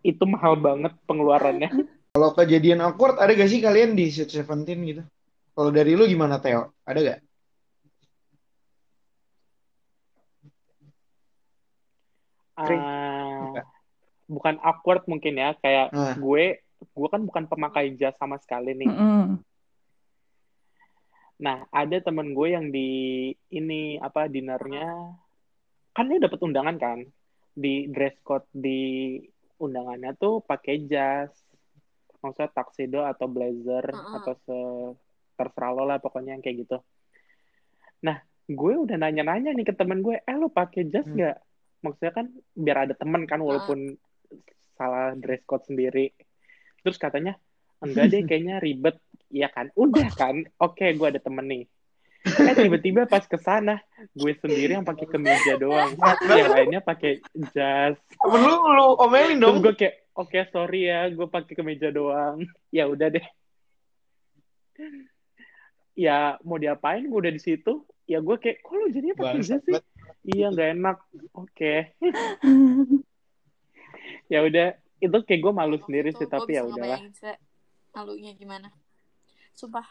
itu 0.00 0.24
mahal 0.24 0.56
banget 0.56 0.92
pengeluarannya 1.04 1.70
Kalau 2.10 2.34
kejadian 2.34 2.82
awkward 2.82 3.22
ada 3.22 3.30
gak 3.30 3.46
sih 3.46 3.62
kalian 3.62 3.94
di 3.94 4.10
Sweet 4.10 4.34
Seventeen 4.34 4.82
gitu? 4.82 5.02
Kalau 5.54 5.70
dari 5.70 5.94
lu 5.94 6.10
gimana 6.10 6.42
Theo? 6.42 6.74
Ada 6.82 6.98
gak? 7.06 7.20
Ah, 12.58 13.62
bukan 14.26 14.54
awkward 14.60 15.06
mungkin 15.06 15.38
ya 15.38 15.54
kayak 15.58 15.94
Nah. 15.94 16.14
gue 16.18 16.44
gue 16.80 17.08
kan 17.08 17.22
bukan 17.22 17.44
pemakai 17.46 17.94
jas 17.94 18.16
sama 18.16 18.40
sekali 18.40 18.72
nih 18.74 18.88
Mm-mm. 18.88 19.38
Nah, 21.40 21.64
ada 21.72 21.96
temen 22.04 22.36
gue 22.36 22.48
yang 22.52 22.68
di 22.68 22.90
ini 23.52 23.96
apa 23.96 24.28
dinernya 24.28 25.16
kan 25.96 26.06
dia 26.06 26.20
dapat 26.20 26.38
undangan 26.44 26.76
kan 26.76 26.98
di 27.56 27.88
dress 27.90 28.14
code 28.22 28.46
di 28.52 29.16
undangannya 29.56 30.14
tuh 30.16 30.44
pakai 30.44 30.84
jas, 30.88 31.32
maksudnya 32.20 32.52
tuxedo 32.52 33.00
atau 33.04 33.26
blazer 33.26 33.84
Uh-uh. 33.88 34.16
atau 34.20 34.34
se 34.44 34.58
terserah 35.40 35.72
lo 35.72 35.84
lah 35.88 35.96
pokoknya 35.96 36.36
yang 36.36 36.44
kayak 36.44 36.68
gitu. 36.68 36.78
Nah, 38.04 38.20
gue 38.44 38.74
udah 38.76 38.96
nanya-nanya 39.00 39.56
nih 39.56 39.64
ke 39.64 39.74
temen 39.76 40.04
gue, 40.04 40.20
eh 40.20 40.36
lo 40.36 40.52
pakai 40.52 40.92
jas 40.92 41.08
Hmm. 41.08 41.16
nggak? 41.16 41.36
Maksudnya 41.80 42.12
kan 42.12 42.26
biar 42.52 42.76
ada 42.84 42.94
temen 42.96 43.24
kan 43.24 43.40
walaupun 43.40 43.96
salah 44.76 45.16
dress 45.16 45.40
code 45.48 45.64
sendiri. 45.64 46.12
Terus 46.84 47.00
katanya 47.00 47.40
enggak 47.80 48.12
deh 48.12 48.22
kayaknya 48.28 48.60
ribet 48.60 49.00
Iya 49.30 49.46
kan, 49.46 49.70
udah 49.78 50.10
kan, 50.18 50.42
oke 50.58 50.82
gue 50.82 51.06
ada 51.06 51.22
temen 51.22 51.46
nih. 51.46 51.64
Eh 52.20 52.52
tiba-tiba 52.52 53.08
pas 53.08 53.24
ke 53.24 53.38
sana, 53.40 53.80
gue 54.12 54.32
sendiri 54.42 54.76
yang 54.76 54.84
pakai 54.84 55.06
kemeja 55.08 55.56
doang, 55.56 55.96
yang 56.28 56.52
lainnya 56.52 56.80
pakai 56.84 57.24
jas. 57.54 57.96
Temen 58.18 58.40
lu, 58.42 58.54
lu 58.76 58.86
omelin 59.00 59.40
Terus 59.40 59.54
dong. 59.56 59.64
gue 59.64 59.74
kayak, 59.78 59.94
oke 60.18 60.38
sorry 60.52 60.90
ya, 60.90 61.08
gue 61.08 61.26
pakai 61.30 61.54
kemeja 61.56 61.88
doang. 61.88 62.44
Ya 62.68 62.84
udah 62.90 63.08
deh. 63.08 63.26
Ya 65.96 66.36
mau 66.44 66.60
diapain, 66.60 67.08
gue 67.08 67.18
udah 67.22 67.32
di 67.32 67.40
situ. 67.40 67.88
Ya 68.04 68.20
gue 68.20 68.36
kayak, 68.36 68.66
kok 68.66 68.74
lu 68.74 68.92
jadinya 68.92 69.16
pakai 69.16 69.40
jas 69.40 69.62
sih? 69.64 69.80
Iya 70.26 70.52
nggak 70.52 70.68
enak. 70.76 70.96
Oke. 71.32 71.96
Ya 74.28 74.44
udah, 74.44 74.76
itu 75.00 75.16
kayak 75.24 75.40
gue 75.40 75.52
malu 75.56 75.78
sendiri 75.86 76.12
sih, 76.12 76.28
tapi 76.28 76.58
ya 76.58 76.68
udahlah. 76.68 77.00
malunya 77.96 78.36
gimana. 78.36 78.68
Sumpah. 79.54 79.86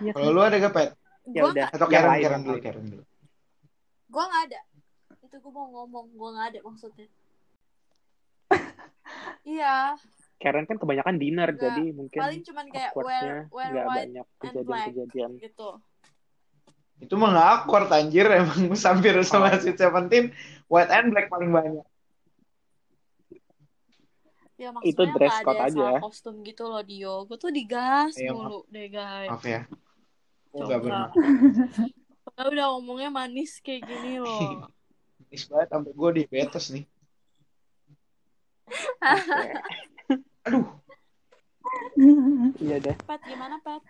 Iya 0.00 0.12
Kalau 0.14 0.30
lu 0.34 0.40
ada 0.42 0.56
gak, 0.58 0.72
Pet? 0.74 0.90
Ya 1.30 1.42
udah. 1.46 1.68
Atau 1.70 1.86
Yang 1.90 2.02
Karen, 2.02 2.20
Karen 2.22 2.40
dulu. 2.42 2.58
Karen 2.60 2.86
dulu. 2.90 3.04
gue 4.12 4.22
nggak 4.28 4.42
ada. 4.50 4.60
Itu 5.22 5.36
gue 5.40 5.52
mau 5.54 5.66
ngomong, 5.72 6.06
gue 6.12 6.28
nggak 6.34 6.46
ada 6.52 6.58
maksudnya. 6.62 7.06
Iya, 9.42 9.98
Karen 10.38 10.66
kan 10.66 10.78
kebanyakan 10.78 11.16
dinner, 11.18 11.50
Nggak. 11.50 11.62
jadi 11.62 11.84
mungkin 11.94 12.18
paling 12.18 12.42
cuman 12.42 12.66
kayak 12.70 12.90
wear 12.98 13.46
wear 13.50 13.70
nggak 13.70 13.86
white 13.86 13.98
banyak 13.98 14.26
and 14.26 14.54
black 14.66 14.86
kejadian-kejadian. 14.90 15.30
gitu. 15.38 15.68
Itu 17.02 17.14
mah 17.18 17.28
nggak 17.34 17.48
awkward 17.58 17.88
anjir 17.90 18.26
emang 18.42 18.74
Sampir 18.78 19.14
sama 19.22 19.50
Oh. 19.50 19.58
Sweet 19.58 19.78
Seventeen 19.78 20.24
white 20.66 20.90
and 20.90 21.10
black 21.10 21.26
paling 21.30 21.50
banyak. 21.50 21.86
Ya 24.62 24.70
Itu 24.86 25.02
dress 25.10 25.42
code 25.42 25.58
ada 25.58 25.66
aja. 25.66 25.88
kostum 25.98 26.46
gitu 26.46 26.70
loh 26.70 26.86
Dio. 26.86 27.26
Gue 27.26 27.34
tuh 27.34 27.50
digas 27.50 28.14
Iya, 28.14 28.30
mulu 28.30 28.62
deh 28.70 28.86
guys. 28.86 29.26
Maaf 29.26 29.42
ya. 29.42 29.66
Oh, 30.54 30.62
nggak 30.62 30.78
Coba. 30.78 31.10
benar. 32.30 32.46
Udah 32.46 32.66
ngomongnya 32.78 33.10
manis 33.10 33.58
kayak 33.58 33.82
gini 33.90 34.22
loh. 34.22 34.70
Manis 35.26 35.42
banget 35.50 35.68
sampai 35.72 35.90
gue 35.90 36.10
diabetes 36.14 36.64
nih. 36.70 36.84
Oke. 39.02 39.50
Aduh, 40.46 40.66
Iya 42.60 42.76
deh. 42.78 42.96
Pat 43.02 43.20
gimana 43.26 43.58
Pat? 43.58 43.82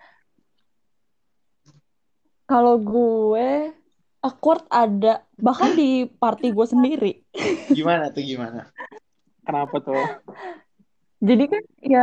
Kalau 2.47 2.79
gue 2.79 3.75
awkward 4.23 4.65
ada 4.69 5.27
bahkan 5.37 5.75
di 5.75 6.07
party 6.09 6.55
gue 6.55 6.67
sendiri. 6.67 7.13
gimana 7.69 8.09
tuh 8.09 8.23
gimana? 8.23 8.71
Kenapa 9.43 9.77
tuh? 9.83 9.99
Jadi 11.29 11.43
kan 11.53 11.63
ya 11.93 11.99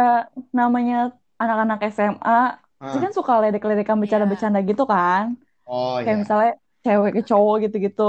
namanya 0.59 0.95
anak-anak 1.41 1.77
SMA, 1.95 2.31
pasti 2.83 2.97
Ah. 2.97 3.03
kan 3.03 3.13
suka 3.17 3.31
ledek-ledekan 3.41 3.97
bercanda-bercanda 4.01 4.59
gitu 4.69 4.83
kan. 4.93 5.23
Oh 5.65 5.99
Kayak 6.03 6.17
ya. 6.17 6.23
misalnya 6.23 6.49
cewek 6.85 7.11
ke 7.17 7.21
cowok 7.29 7.55
gitu-gitu. 7.65 8.03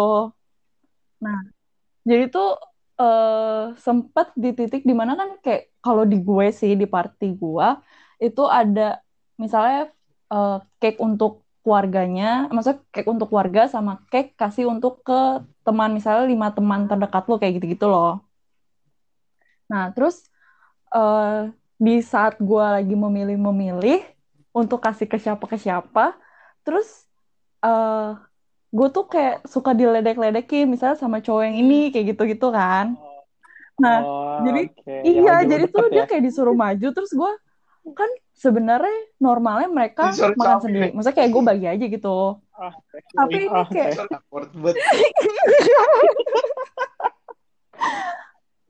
Nah, 1.25 1.39
jadi 2.11 2.25
tuh 2.35 2.47
eh 3.01 3.63
sempet 3.87 4.27
di 4.45 4.49
titik 4.59 4.83
di 4.91 4.95
mana 5.01 5.13
kan 5.21 5.31
kayak 5.45 5.63
kalau 5.85 6.05
di 6.13 6.17
gue 6.29 6.47
sih 6.61 6.73
di 6.83 6.87
party 6.95 7.25
gue 7.43 7.67
itu 8.25 8.43
ada 8.59 8.83
misalnya 9.43 9.79
eh, 10.33 10.51
cake 10.81 10.99
untuk 11.09 11.31
keluarganya, 11.63 12.25
maksudnya 12.55 12.79
cake 12.95 13.09
untuk 13.15 13.27
keluarga 13.31 13.61
sama 13.75 13.93
cake 14.13 14.31
kasih 14.41 14.65
untuk 14.75 14.93
ke 15.07 15.15
teman 15.67 15.91
misalnya 15.99 16.25
lima 16.33 16.49
teman 16.57 16.81
terdekat 16.91 17.23
lo 17.31 17.35
kayak 17.41 17.55
gitu-gitu 17.59 17.87
loh. 17.95 18.09
Nah, 19.71 19.85
terus 19.95 20.30
eh 20.91 21.39
di 21.81 21.95
saat 22.05 22.37
gue 22.37 22.65
lagi 22.77 22.93
memilih-memilih 22.93 24.05
untuk 24.53 24.83
kasih 24.83 25.07
ke 25.07 25.17
siapa 25.17 25.45
ke 25.47 25.57
siapa, 25.57 26.13
terus 26.61 27.07
eh 27.63 28.17
gue 28.71 28.89
tuh 28.91 29.05
kayak 29.07 29.43
suka 29.47 29.75
diledek-ledekin 29.75 30.71
misalnya 30.71 30.95
sama 30.95 31.19
cowok 31.19 31.43
yang 31.43 31.57
ini 31.59 31.91
kayak 31.91 32.15
gitu-gitu 32.15 32.51
kan. 32.51 32.95
Nah, 33.81 33.99
Oh, 34.05 34.45
jadi. 34.45 34.69
Yang 35.03 35.17
iya, 35.25 35.33
lagi 35.41 35.49
jadi 35.49 35.65
tuh 35.73 35.87
ya. 35.89 35.91
dia 35.91 36.05
kayak 36.05 36.23
disuruh 36.29 36.53
maju 36.55 36.89
terus 36.93 37.11
gue 37.11 37.33
kan 37.97 38.11
sebenarnya 38.37 38.93
normalnya 39.17 39.69
mereka 39.73 40.13
Disuruh 40.13 40.37
makan 40.37 40.61
selfie. 40.61 40.65
sendiri. 40.69 40.89
Maksudnya 40.93 41.17
kayak 41.17 41.31
gue 41.33 41.43
bagi 41.43 41.67
aja 41.67 41.87
gitu. 41.89 42.17
Ah, 42.53 42.73
Tapi 43.17 43.37
ini 43.41 43.49
ah, 43.49 43.65
kayak 43.65 43.97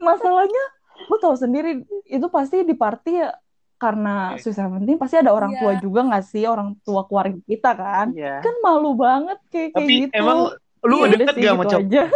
masalahnya 0.01 0.65
gue 1.11 1.19
tahu 1.19 1.35
sendiri 1.35 1.71
itu 2.07 2.27
pasti 2.29 2.63
di 2.63 2.73
party 2.73 3.11
ya 3.19 3.35
karena 3.77 4.37
Oke. 4.37 4.45
Sweet 4.45 4.55
Seventeen 4.55 4.95
pasti 4.95 5.17
ada 5.17 5.33
orang 5.33 5.57
tua 5.57 5.73
Iya. 5.73 5.81
juga 5.81 6.01
nggak 6.05 6.25
sih 6.25 6.45
orang 6.45 6.79
tua 6.81 7.03
keluarga 7.03 7.35
kita 7.43 7.71
kan 7.73 8.07
Iya. 8.13 8.39
kan 8.39 8.55
malu 8.61 8.95
banget 8.95 9.39
kayak 9.49 9.73
kayak 9.73 9.83
Tapi 9.83 9.95
gitu 10.01 10.13
emang 10.15 10.39
lu 10.81 10.95
Iya, 10.95 11.03
udah 11.03 11.19
deket 11.19 11.35
sih 11.35 11.41
gak 11.41 11.51
sama 11.51 11.59
gitu 11.59 11.71
cowok? 11.71 11.83
aja 11.83 12.03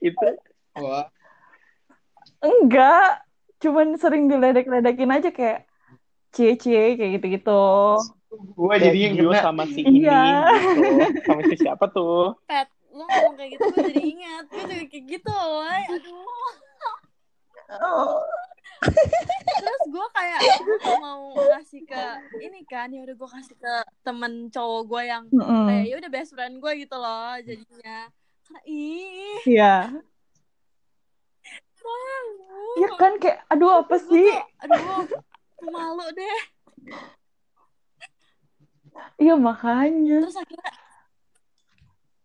Itu 0.00 0.26
Wah, 0.72 1.04
enggak 2.40 3.26
cuman 3.60 3.92
sering 3.94 4.24
diledek-ledekin 4.26 5.10
aja 5.10 5.28
kayak 5.28 5.68
cie 6.30 6.56
cie 6.56 6.96
kayak 6.96 7.10
gitu 7.18 7.26
gitu 7.36 7.62
gua 8.54 8.68
kayak 8.72 8.82
jadinya 8.86 9.08
Gio 9.12 9.28
kena. 9.28 9.42
sama 9.42 9.64
si 9.66 9.80
ini 9.82 10.06
Iya. 10.06 10.22
gitu. 10.46 10.80
Sama 11.26 11.40
si 11.44 11.54
siapa 11.58 11.84
tuh? 11.90 12.38
Pat, 12.46 12.70
lu 13.00 13.04
ngomong 13.08 13.34
kayak 13.40 13.50
gitu 13.56 13.64
gue 13.72 13.82
jadi 13.88 14.04
ingat. 14.04 14.44
Gue 14.52 14.62
juga 14.68 14.84
kayak 14.92 15.04
gitu, 15.08 15.32
woy. 15.32 15.82
Aduh. 15.96 16.28
Oh. 17.80 18.20
Terus 19.60 19.82
gue 19.92 20.06
kayak 20.16 20.40
gue 20.64 20.94
mau 21.04 21.36
ngasih 21.36 21.82
ke 21.84 22.02
ini 22.40 22.60
kan, 22.64 22.88
ya 22.92 23.04
udah 23.04 23.14
gue 23.16 23.28
kasih 23.28 23.56
ke 23.56 23.74
temen 24.00 24.48
cowok 24.48 24.82
gue 24.88 25.02
yang 25.04 25.24
Mm-mm. 25.28 25.68
kayak 25.68 25.84
ya 25.86 25.94
udah 26.00 26.10
best 26.10 26.32
friend 26.32 26.58
gue 26.58 26.72
gitu 26.80 26.96
loh 26.96 27.36
jadinya. 27.44 28.08
Karena 28.44 28.60
ih, 28.66 29.40
Iya. 29.46 29.76
malu. 31.80 32.64
Iya 32.80 32.88
kan 32.96 33.12
kayak 33.20 33.38
aduh 33.48 33.84
apa 33.84 33.96
sih? 34.00 34.30
tuh, 34.60 34.68
aduh, 34.68 35.04
malu 35.70 36.06
deh. 36.12 36.40
Iya 39.20 39.34
makanya. 39.36 40.24
Terus 40.24 40.40
akhirnya 40.40 40.72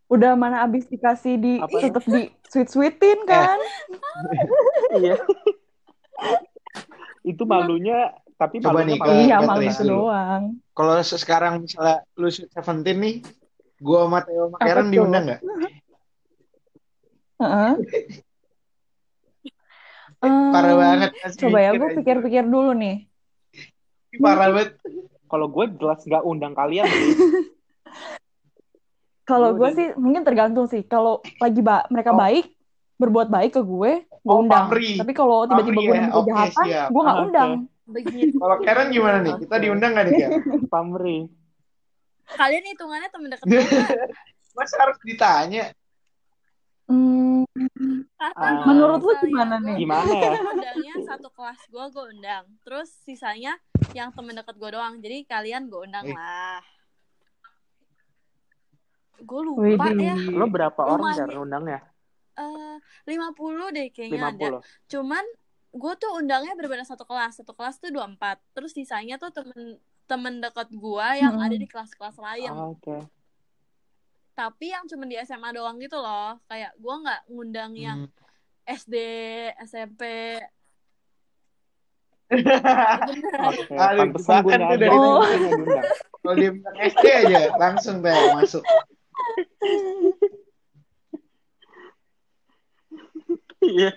Udah 0.06 0.38
mana 0.38 0.62
abis 0.62 0.86
dikasih 0.86 1.34
di 1.36 1.54
Apa? 1.58 1.82
tetep 1.82 2.04
di 2.06 2.30
sweet 2.46 2.70
sweetin 2.70 3.20
kan? 3.26 3.58
Iya. 4.96 5.18
Itu 7.26 7.44
malunya 7.44 8.14
tapi 8.38 8.62
Coba 8.62 8.86
malunya 8.86 8.96
nih, 8.96 9.00
malu 9.02 9.14
iya 9.18 9.38
malu 9.42 9.64
itu 9.66 9.84
doang. 9.84 10.44
Kalau 10.72 10.94
se- 11.02 11.20
sekarang 11.20 11.64
misalnya 11.64 12.04
lu 12.16 12.28
Sweet 12.28 12.52
Seventeen 12.52 12.98
nih, 13.02 13.16
gua 13.80 14.06
sama 14.08 14.20
Theo 14.24 14.44
sama 14.52 14.58
Karen 14.62 14.88
diundang 14.92 15.24
nggak? 15.26 15.42
Heeh. 17.40 17.72
Parah 20.22 20.74
Em, 20.74 20.80
banget. 20.80 21.12
masih 21.20 21.40
Coba 21.44 21.58
ya, 21.60 21.72
gue 21.76 21.90
pikir-pikir 22.00 22.44
dulu 22.48 22.72
nih. 22.72 22.96
Parah 24.20 24.48
banget. 24.52 24.80
Kalau 25.28 25.48
gue 25.52 25.66
jelas 25.76 26.00
nggak 26.04 26.24
undang 26.24 26.54
kalian. 26.56 26.88
Kalau 29.26 29.50
Gue 29.52 29.70
sih 29.72 29.88
mungkin 29.96 30.22
tergantung 30.22 30.66
sih. 30.66 30.82
Kalau 30.82 31.20
lagi 31.38 31.60
ba- 31.60 31.90
mereka 31.90 32.14
Oh. 32.14 32.20
baik, 32.20 32.46
berbuat 32.96 33.28
baik 33.28 33.52
ke 33.52 33.62
gue, 33.62 33.92
gue 34.06 34.22
Oh, 34.24 34.40
undang. 34.40 34.70
pamri. 34.70 34.96
Tapi 34.96 35.12
kalau 35.12 35.44
tiba-tiba 35.44 35.82
gue 35.82 35.96
ya, 35.96 36.08
kejahatan, 36.08 36.64
siap. 36.64 36.88
gue 36.88 37.02
nggak 37.02 37.18
Ah, 37.18 37.26
undang. 37.26 37.50
begitu. 37.86 38.38
Kalau 38.38 38.58
Karen 38.62 38.88
gimana 38.90 39.18
nih? 39.20 39.34
Kita 39.38 39.56
diundang 39.58 39.92
nggak 39.92 40.06
nih, 40.06 40.14
Karen? 40.16 40.42
Pamri. 40.74 41.18
Kalian 42.28 42.64
hitungannya 42.68 43.10
temen 43.10 43.30
deket? 43.30 43.46
Masa 44.56 44.76
harus 44.80 44.98
ditanya? 45.02 45.74
Hmm, 46.86 47.44
Ah. 48.16 48.62
Menurut 48.64 49.00
lu 49.00 49.14
gimana 49.22 49.58
nih? 49.60 49.76
Gimana 49.78 50.06
ya? 50.08 50.32
Undangnya 50.54 50.96
satu 51.04 51.30
kelas 51.30 51.62
gue, 51.68 51.84
gue 51.84 52.06
undang. 52.10 52.46
Terus 52.62 52.90
sisanya 53.02 53.54
yang 53.92 54.10
temen 54.12 54.34
deket 54.34 54.56
gue 54.56 54.70
doang. 54.72 54.98
Jadi 54.98 55.24
kalian 55.24 55.66
gue 55.66 55.82
undang 55.82 56.04
Eh. 56.04 56.14
lah. 56.14 56.62
Gue 59.18 59.42
lupa 59.42 59.62
Widih. 59.88 60.02
ya. 60.02 60.16
Lo 60.30 60.46
berapa 60.46 60.76
orang 60.78 61.00
Lumayan. 61.00 61.18
Jar 61.18 61.38
undangnya? 61.38 61.80
Eh, 62.36 62.76
50 63.06 63.72
deh 63.72 63.88
kayaknya 63.90 64.22
ada. 64.26 64.48
50. 64.60 64.90
Cuman 64.90 65.24
gue 65.72 65.94
tuh 65.96 66.12
undangnya 66.14 66.54
berbeda 66.54 66.84
satu 66.84 67.04
kelas. 67.04 67.40
Satu 67.40 67.52
kelas 67.52 67.78
tuh 67.78 67.90
24. 67.90 68.18
Terus 68.52 68.72
sisanya 68.72 69.16
tuh 69.16 69.32
temen 69.32 69.80
temen 70.06 70.38
deket 70.38 70.70
gue 70.70 71.08
yang 71.16 71.34
Hmm. 71.34 71.46
ada 71.46 71.56
di 71.56 71.66
kelas-kelas 71.66 72.16
lain. 72.16 72.52
Oh, 72.52 72.76
Oke. 72.76 73.08
Tapi 74.34 74.66
yang 74.68 74.84
cuman 74.84 75.08
di 75.08 75.16
SMA 75.18 75.50
doang 75.50 75.80
gitu 75.80 75.96
loh. 75.96 76.36
Kayak 76.46 76.76
gue 76.76 76.96
nggak 76.98 77.22
ngundang 77.28 77.72
yang 77.74 78.00
Hmm. 78.04 78.24
SD, 78.68 78.96
SMP. 79.62 80.02
Aduh, 82.26 84.10
Pantesan 84.10 84.42
gue 84.42 84.52
tuh 84.52 84.66
ada. 84.68 84.76
dari 84.76 84.90
Oh. 84.90 85.22
SD 86.76 87.06
aja, 87.06 87.54
langsung 87.56 88.02
deh 88.02 88.12
masuk. 88.34 88.66
Iya. 93.66 93.92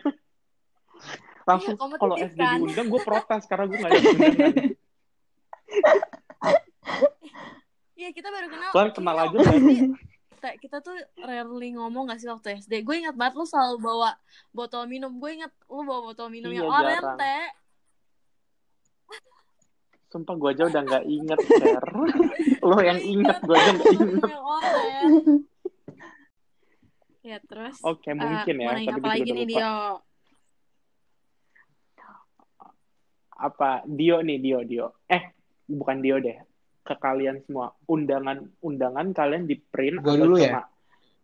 Langsung 1.49 1.77
kompetitif 1.77 2.03
kalau 2.03 2.17
SD 2.17 2.41
kan? 2.41 2.59
diundang 2.61 2.89
gue 2.93 3.01
protes 3.05 3.43
karena 3.49 3.65
gue 3.69 3.79
nggak 3.81 3.93
ada. 3.93 4.11
Iya 7.99 8.09
kita 8.15 8.29
baru 8.31 8.47
kenal. 8.49 8.71
Soalnya 8.73 8.93
kenal 8.95 9.17
aja 9.19 9.39
kayak 10.39 10.59
kita 10.63 10.79
tuh 10.79 10.95
rarely 11.19 11.75
ngomong 11.75 12.09
gak 12.09 12.23
sih 12.23 12.31
waktu 12.31 12.63
SD. 12.63 12.87
Gue 12.87 13.03
ingat 13.03 13.19
banget 13.19 13.35
lu 13.35 13.45
selalu 13.45 13.83
bawa 13.83 14.15
botol 14.55 14.87
minum. 14.87 15.19
Gue 15.19 15.35
ingat 15.35 15.51
lu 15.67 15.83
bawa 15.83 16.15
botol 16.15 16.31
minum 16.31 16.55
Iya, 16.55 16.63
yang 16.63 16.71
jarang. 16.71 17.19
oranye. 17.19 17.37
Sumpah 20.09 20.35
gue 20.41 20.51
aja 20.57 20.65
udah 20.73 20.83
nggak 20.89 21.05
inget, 21.05 21.41
Cer. 21.45 21.85
Lo 22.69 22.79
yang 22.81 23.01
inget, 23.01 23.37
gue 23.45 23.57
aja 23.57 23.71
nggak 23.77 23.93
inget. 23.93 24.23
oranye. 24.25 25.01
Ya 27.29 27.39
terus. 27.45 27.77
Oke, 27.85 28.17
mungkin 28.17 28.57
eh, 28.57 28.65
ya. 28.65 28.69
Mau 28.73 28.77
nanya 28.81 28.93
Tapi 28.97 29.01
apa 29.05 29.05
gue 29.05 29.13
lagi 29.13 29.31
nih. 29.37 29.47
Dio? 29.53 29.77
Apa? 33.39 33.71
Dio 33.85 34.17
nih, 34.25 34.39
Dio, 34.41 34.59
Dio. 34.65 34.87
Eh, 35.13 35.23
bukan 35.69 36.01
Dio 36.01 36.17
deh. 36.25 36.41
Ke 36.81 36.97
kalian 36.97 37.45
semua. 37.45 37.77
Undangan-undangan 37.85 39.13
kalian 39.13 39.45
di 39.45 39.61
print 39.61 40.01
Gua 40.01 40.17
atau 40.17 40.25
dulu 40.25 40.37
cuma 40.41 40.49
ya? 40.49 40.63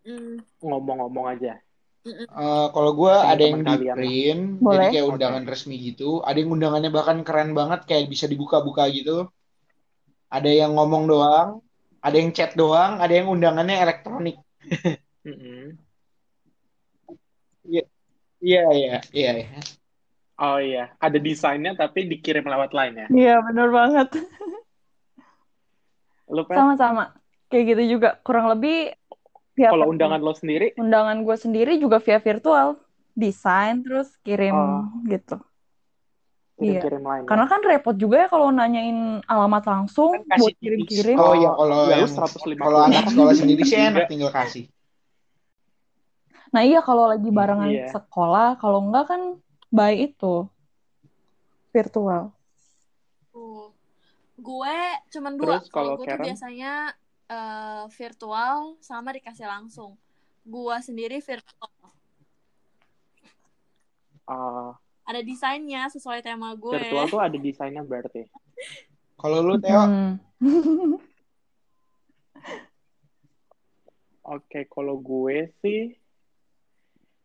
Hmm. 0.05 0.37
ngomong-ngomong 0.61 1.25
aja? 1.33 1.57
Eh, 2.05 2.67
kalau 2.69 2.91
gue 2.93 3.09
ada 3.09 3.41
yang 3.41 3.65
di 3.65 3.75
print, 3.89 4.41
jadi 4.61 4.61
Boleh. 4.61 4.89
kayak 4.93 5.07
undangan 5.09 5.43
resmi 5.49 5.75
gitu. 5.89 6.21
Ada 6.21 6.37
yang 6.37 6.51
undangannya 6.53 6.91
bahkan 6.93 7.17
keren 7.25 7.57
banget, 7.57 7.89
kayak 7.89 8.05
bisa 8.13 8.29
dibuka-buka 8.29 8.85
gitu. 8.93 9.25
Ada 10.29 10.49
yang 10.53 10.77
ngomong 10.77 11.09
doang, 11.09 11.49
Ada 12.05 12.21
yang 12.21 12.29
chat 12.37 12.53
doang, 12.53 13.01
ada 13.01 13.09
yang 13.09 13.33
undangannya 13.33 13.81
elektronik. 13.81 14.37
Mm-mm. 15.25 15.73
Iya, 17.65 17.81
iya, 18.45 18.61
iya, 19.09 19.31
iya. 19.41 19.59
Oh 20.37 20.61
iya, 20.61 20.93
ada 21.01 21.17
desainnya 21.17 21.73
tapi 21.73 22.05
dikirim 22.05 22.45
lewat 22.45 22.77
line 22.77 22.95
ya. 23.01 23.07
Iya, 23.09 23.35
bener 23.41 23.69
banget. 23.73 24.07
Lu 26.29 26.45
Pet, 26.45 26.57
Sama-sama. 26.61 27.09
Kayak 27.49 27.63
gitu 27.73 27.83
juga. 27.97 28.09
Kurang 28.21 28.53
lebih 28.53 28.93
via 29.55 29.71
kalau 29.71 29.87
undangan 29.87 30.19
lo 30.19 30.35
sendiri, 30.35 30.75
undangan 30.75 31.23
gue 31.23 31.35
sendiri 31.35 31.79
juga 31.79 31.97
via 31.97 32.19
virtual. 32.19 32.75
Desain, 33.15 33.79
terus 33.79 34.11
kirim 34.19 34.51
Oh. 34.51 34.83
gitu. 35.07 35.39
Iya. 36.55 36.79
kirim-kirim 36.79 37.03
line 37.03 37.23
ya. 37.23 37.27
Karena 37.27 37.45
kan 37.47 37.59
repot 37.63 37.95
juga 37.95 38.15
ya 38.15 38.27
kalau 38.27 38.47
nanyain 38.47 39.19
alamat 39.23 39.63
langsung 39.65 40.15
Kan 40.15 40.23
kasih 40.29 40.39
buat 40.39 40.55
kirim-kirim. 40.59 41.17
Oh 41.19 41.35
iya, 41.35 41.51
kalau 41.51 41.77
Ya, 41.87 41.95
yang 41.99 42.07
150 42.07 42.55
kalau 42.55 42.79
anak 42.83 43.03
sekolah 43.07 43.33
sendiri 43.33 43.61
sih 43.63 43.75
enak 43.75 44.07
tinggal 44.07 44.31
kasih. 44.31 44.63
Nah 46.51 46.63
iya 46.63 46.79
kalau 46.79 47.11
lagi 47.11 47.27
barengan 47.27 47.67
Iya. 47.67 47.91
sekolah, 47.91 48.55
kalau 48.55 48.87
enggak 48.87 49.03
kan 49.05 49.21
by 49.67 49.99
itu 50.01 50.47
virtual. 51.71 52.31
Tuh. 53.31 53.75
Gue 54.35 54.77
cuman 55.11 55.33
dua. 55.35 55.59
Terus 55.59 55.67
Kalau 55.67 55.75
kalau 55.75 55.91
gue 55.99 56.05
tuh 56.07 56.19
biasanya 56.23 56.71
eh, 57.25 57.83
virtual 57.89 58.77
sama 58.79 59.13
dikasih 59.13 59.47
langsung. 59.47 59.97
Gua 60.45 60.77
sendiri 60.79 61.19
virtual. 61.19 61.71
Ah, 64.25 64.73
Ada 65.05 65.21
desainnya 65.21 65.85
sesuai 65.85 66.25
tema 66.25 66.49
gue. 66.57 66.73
virtual 66.73 67.05
tuh 67.05 67.21
ada 67.21 67.37
desainnya 67.37 67.85
berarti. 67.85 68.25
Kalau 69.21 69.39
lu 69.41 69.55
Teo, 69.61 69.85
Hmm. 69.85 70.17
Oke, 74.25 74.65
kalau 74.65 74.97
gue 74.97 75.53
sih, 75.61 75.93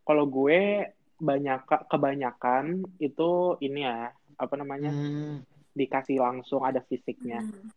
kalau 0.05 0.29
gue 0.29 0.85
banyak 1.17 1.61
kebanyakan 1.89 2.85
itu 3.01 3.57
ini 3.65 3.85
ya 3.85 4.13
apa 4.37 4.55
namanya 4.57 4.93
hmm, 4.93 5.45
dikasih 5.73 6.21
langsung 6.21 6.61
ada 6.61 6.85
fisiknya. 6.85 7.41
Hmm. 7.41 7.73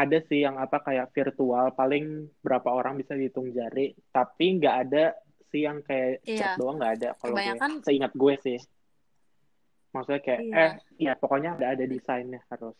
Ada 0.00 0.18
sih 0.24 0.40
yang 0.40 0.56
apa 0.56 0.80
kayak 0.80 1.12
virtual 1.12 1.68
paling 1.72 2.04
berapa 2.40 2.68
orang 2.70 2.96
bisa 2.96 3.12
dihitung 3.12 3.52
jari, 3.52 3.92
tapi 4.08 4.56
nggak 4.56 4.76
ada 4.80 5.04
sih 5.46 5.62
yang 5.62 5.82
kayak 5.82 6.24
Iya. 6.24 6.36
chat 6.36 6.50
doang 6.56 6.80
nggak 6.80 6.92
ada 6.96 7.08
kalau 7.14 7.36
gue. 7.36 7.84
Seingat 7.84 8.12
gue 8.14 8.34
sih. 8.40 8.58
Maksudnya 9.90 10.20
kayak 10.20 10.40
Iya. 10.40 10.56
eh 10.56 10.70
ya 11.02 11.12
pokoknya 11.14 11.50
ada 11.54 11.66
ada 11.74 11.84
desainnya 11.84 12.40
harus. 12.48 12.72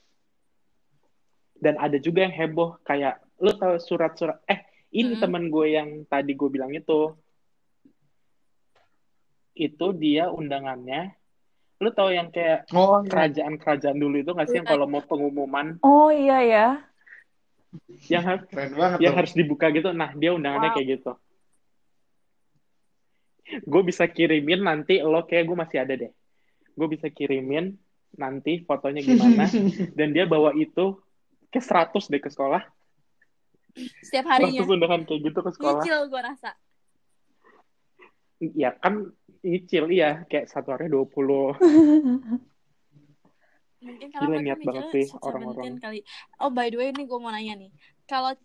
Dan 1.54 1.76
ada 1.76 1.98
juga 1.98 2.24
yang 2.24 2.33
heboh 2.33 2.80
kayak 2.80 3.20
lu 3.37 3.52
tahu 3.52 3.76
surat-surat 3.76 4.40
eh 4.46 4.64
ini 4.90 5.12
Hmm. 5.14 5.22
temen 5.22 5.44
gue 5.46 5.66
yang 5.70 5.88
tadi 6.06 6.33
gue 6.33 6.48
bilang 6.48 6.72
itu 6.72 7.12
itu 9.52 9.87
dia 9.92 10.30
undangannya 10.30 11.12
lu 11.80 11.88
tahu 11.90 12.12
yang 12.12 12.28
kayak 12.28 12.68
oh 12.70 13.00
iya. 13.00 13.09
kerajaan-kerajaan 13.09 13.98
dulu 13.98 14.16
itu 14.18 14.30
nggak 14.30 14.48
sih 14.48 14.56
yang 14.56 14.68
Iya. 14.68 14.72
kalau 14.72 14.87
mau 14.87 15.02
pengumuman 15.02 15.80
Oh 15.80 16.09
iya 16.09 16.38
ya. 16.40 16.66
Yang 18.06 18.22
har- 18.22 18.44
keren 18.44 18.72
banget 18.72 18.98
yang 19.00 19.12
tuh. 19.12 19.18
harus 19.18 19.33
dibuka 19.33 19.66
gitu 19.68 19.90
nah 19.90 20.11
dia 20.12 20.30
undangannya 20.30 20.68
Wow. 20.68 20.76
kayak 20.76 20.88
gitu 20.92 21.12
gue 23.61 23.83
bisa 23.83 24.06
kirimin 24.06 24.61
nanti 24.61 24.98
lo 25.00 25.22
kayak 25.22 25.44
gue 25.44 25.56
masih 25.56 25.78
ada 25.80 25.94
deh 25.96 26.12
gue 26.70 26.88
bisa 26.88 27.06
kirimin 27.09 27.74
nanti 28.12 28.61
fotonya 28.61 29.00
gimana 29.00 29.46
dan 29.98 30.09
dia 30.09 30.24
bawa 30.24 30.54
itu 30.54 30.98
ke 31.48 31.59
100 31.59 31.90
deh 32.06 32.18
ke 32.18 32.28
sekolah 32.28 32.62
Setiap 34.00 34.26
100 34.28 34.50
harinya. 34.50 34.61
undangan 34.64 35.02
kayak 35.04 35.20
gitu 35.24 35.38
ke 35.40 35.50
sekolah 35.52 35.78
Nyicil 35.80 36.00
gue 36.06 36.20
rasa. 36.20 36.50
ya 38.40 38.70
kan 38.72 39.11
nyicil 39.40 39.85
iya 39.88 40.24
kayak 40.24 40.46
satu 40.46 40.72
hari 40.72 40.87
20 40.87 41.54
Mungkin 43.80 44.12
Gila, 44.12 44.20
karena 44.20 44.36
mereka 44.36 44.44
niat 44.44 44.60
banget 44.60 44.84
sih 44.92 45.06
orang-orang. 45.24 45.74
Kali. 45.80 46.00
Oh 46.36 46.50
by 46.52 46.68
the 46.68 46.76
way 46.76 46.88
ini 46.92 47.02
gue 47.08 47.18
mau 47.18 47.32
nanya 47.32 47.54
nih. 47.56 47.70
Kalau 48.04 48.36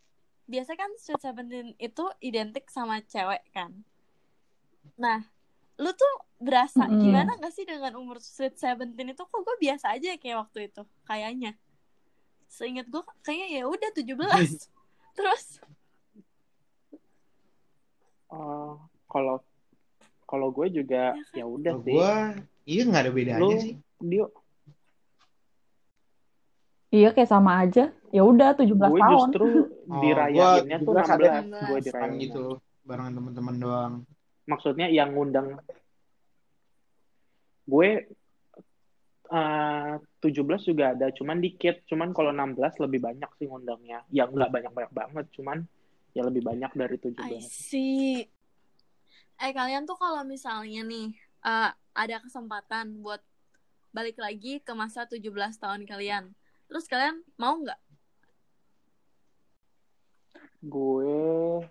biasa 0.45 0.71
kan 0.77 0.91
Sweet 0.95 1.19
Seventeen 1.19 1.67
itu 1.75 2.05
identik 2.21 2.65
sama 2.71 3.03
cewek 3.03 3.43
kan. 3.51 3.71
Nah, 4.95 5.27
lu 5.75 5.91
tuh 5.91 6.13
berasa 6.39 6.87
Mm-mm. 6.87 7.03
gimana 7.03 7.35
gak 7.35 7.51
sih 7.51 7.67
dengan 7.67 7.99
umur 7.99 8.23
Sweet 8.23 8.55
Seventeen 8.55 9.11
itu 9.11 9.23
kok 9.23 9.41
gue 9.43 9.55
biasa 9.59 9.91
aja 9.91 10.15
kayak 10.15 10.37
waktu 10.47 10.71
itu 10.71 10.81
kayaknya. 11.03 11.51
Seingat 12.47 12.87
gue 12.87 13.03
kayaknya 13.19 13.47
ya 13.59 13.63
udah 13.67 13.89
17. 13.91 14.71
Terus 15.19 15.59
Oh, 18.25 18.75
kalau 19.07 19.39
kalau 20.25 20.49
gue 20.51 20.67
juga 20.73 21.13
Ya 21.15 21.23
kan? 21.23 21.37
ya 21.39 21.45
udah 21.45 21.73
sih 21.79 21.93
gua 21.93 22.11
iya 22.65 22.81
nggak 22.83 23.03
ada 23.05 23.11
bedanya 23.13 23.39
lu 23.39 23.49
sih. 23.61 23.73
dia 24.01 24.25
Iya 26.95 27.09
kayak 27.11 27.27
sama 27.27 27.51
aja. 27.59 27.91
Ya 28.15 28.23
udah 28.23 28.55
17 28.55 28.71
gue 28.71 28.99
tahun. 29.03 29.11
justru 29.11 29.47
Oh, 29.91 29.99
dirayainnya 29.99 30.77
gua 30.81 31.03
tuh 31.03 31.11
17 31.11 31.15
ada 31.19 31.31
16 31.43 31.67
gue 31.67 31.79
16. 31.83 31.85
Dirayain 31.91 32.13
gitu 32.23 32.45
barengan 32.85 33.13
teman-teman 33.17 33.55
doang. 33.57 33.93
maksudnya 34.45 34.85
yang 34.93 35.09
ngundang 35.17 35.57
gue 37.65 37.89
eh 39.25 39.93
17 40.21 40.69
juga 40.69 40.93
ada 40.93 41.09
cuman 41.09 41.41
dikit 41.41 41.81
cuman 41.89 42.13
kalau 42.13 42.29
16 42.29 42.61
lebih 42.85 43.01
banyak 43.09 43.25
sih 43.41 43.49
ngundangnya 43.49 44.05
yang 44.13 44.29
nggak 44.29 44.53
banyak-banyak 44.53 44.93
banget 44.93 45.25
cuman 45.33 45.65
ya 46.13 46.21
lebih 46.29 46.45
banyak 46.45 46.69
dari 46.77 46.97
I 47.01 47.41
17 47.41 47.41
see. 47.41 48.29
Eh 49.35 49.51
kalian 49.51 49.89
tuh 49.89 49.97
kalau 49.97 50.21
misalnya 50.21 50.85
nih 50.85 51.09
eh, 51.41 51.71
ada 51.73 52.15
kesempatan 52.21 53.01
buat 53.01 53.19
balik 53.95 54.19
lagi 54.21 54.59
ke 54.59 54.73
masa 54.77 55.07
17 55.07 55.25
tahun 55.57 55.87
kalian. 55.87 56.35
Terus 56.67 56.85
kalian 56.87 57.21
mau 57.37 57.55
nggak? 57.57 57.79
gue 60.65 61.61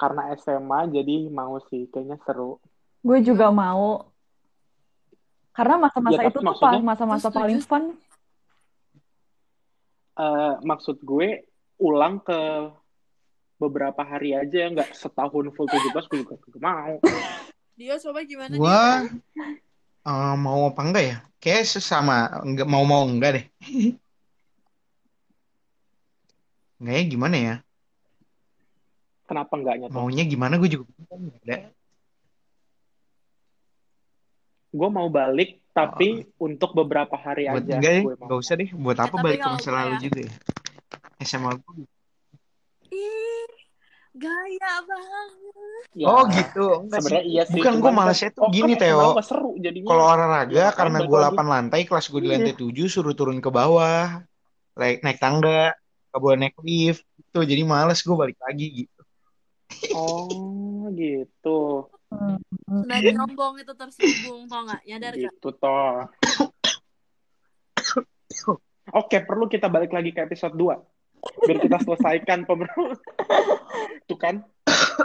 karena 0.00 0.32
SMA 0.34 0.88
jadi 0.88 1.28
mau 1.28 1.60
sih 1.68 1.84
kayaknya 1.92 2.16
seru 2.24 2.56
Gue 3.04 3.20
juga 3.20 3.52
mau. 3.52 4.08
Karena 5.52 5.76
masa-masa 5.76 6.16
Ya, 6.16 6.32
itu 6.32 6.40
tuh 6.40 6.46
maksudnya- 6.46 6.80
pas 6.80 6.88
masa-masa 6.96 7.28
paling 7.28 7.60
fun. 7.60 7.92
Eh, 10.12 10.54
maksud 10.62 10.96
gue 11.04 11.44
ulang 11.76 12.22
ke 12.22 12.40
beberapa 13.58 14.00
hari 14.00 14.32
aja 14.32 14.70
nggak 14.70 14.96
setahun 14.96 15.52
full 15.52 15.68
17 15.68 16.08
gue 16.08 16.18
juga 16.22 16.34
nggak 16.40 16.62
mau 16.62 16.96
Dia 17.76 17.94
coba 18.00 18.20
gimana 18.24 18.54
Gua 18.56 19.06
eh, 20.08 20.34
mau 20.44 20.60
apa 20.70 20.80
enggak 20.86 21.04
ya? 21.10 21.16
Kayak 21.42 21.62
sesama 21.72 22.14
enggak 22.46 22.66
mau 22.72 22.84
mau 22.86 23.02
enggak 23.06 23.30
deh. 23.36 23.44
Enggak 26.82 26.94
ya 26.98 27.04
gimana 27.14 27.36
ya? 27.38 27.54
kenapa 29.22 29.52
enggaknya 29.56 29.86
tuh 29.88 29.94
Maunya 29.96 30.24
gimana 30.28 30.54
gue 30.60 30.68
juga 30.68 30.84
enggak 30.98 31.40
ada. 31.46 31.56
gue 34.72 34.88
mau 34.88 35.08
balik 35.08 35.60
tapi 35.72 36.28
untuk 36.36 36.72
beberapa 36.76 37.16
hari 37.16 37.48
Buat 37.48 37.64
aja 37.64 37.74
enggak 37.80 37.92
deh, 37.96 38.02
gue 38.04 38.14
mau 38.18 38.24
enggak 38.28 38.38
usah 38.44 38.54
deh. 38.60 38.68
Buat 38.76 38.98
apa 39.00 39.14
tapi 39.16 39.24
balik 39.24 39.38
ke 39.40 39.48
masa 39.48 39.70
lalu 39.72 39.94
ya- 39.96 40.02
juga 40.04 40.20
ya? 40.26 40.32
SMA 41.22 41.50
gue. 41.54 41.84
Ih, 42.92 43.31
gaya 44.12 44.72
banget. 44.82 45.30
Ya, 45.92 46.06
Oh 46.06 46.22
gitu. 46.26 46.66
Sebenarnya 46.86 47.24
iya 47.24 47.42
sih 47.44 47.56
Bukan 47.56 47.72
gue 47.74 47.84
cuman 47.84 47.98
malesnya 48.04 48.28
kan- 48.28 48.36
tuh 48.36 48.44
oh, 48.44 48.50
gini 48.50 48.72
kan 48.74 48.82
Teo. 48.82 49.08
Seru 49.20 49.50
jadinya 49.56 49.88
Kalau 49.88 50.04
olahraga 50.06 50.52
Ya, 50.52 50.68
karena 50.70 50.98
gue 51.00 51.18
lagi. 51.18 51.34
8 51.34 51.46
lantai, 51.46 51.80
kelas 51.84 52.06
gue 52.06 52.20
di 52.20 52.28
Iya. 52.28 52.34
lantai 52.36 52.54
7 52.54 52.86
suruh 52.86 53.12
turun 53.12 53.38
ke 53.38 53.48
bawah. 53.48 54.20
Naik, 54.72 55.00
naik 55.00 55.18
tangga, 55.18 55.72
gak 56.08 56.20
boleh 56.20 56.36
naik 56.38 56.56
lift. 56.60 57.02
Tuh 57.28 57.42
jadi 57.42 57.62
males 57.62 57.98
gue 57.98 58.12
balik 58.14 58.36
lagi 58.38 58.84
gitu. 58.84 59.00
oh 59.92 60.84
gitu 60.92 61.88
Sudah 62.68 62.98
nyombong 63.00 63.56
itu 63.58 63.72
tersinggung, 63.72 64.44
tau 64.44 64.60
nggak? 64.62 64.84
Nyadar 64.84 65.12
gak? 65.14 65.32
gitu 65.32 65.48
toh 65.50 66.12
oke 68.92 69.16
perlu 69.22 69.46
kita 69.46 69.66
balik 69.66 69.90
lagi 69.90 70.10
ke 70.10 70.20
episode 70.22 70.52
2 70.52 70.76
biar 71.40 71.58
kita 71.58 71.76
selesaikan 71.80 72.42
pemer 72.42 72.68
tuh 74.12 74.20
kan 74.20 74.36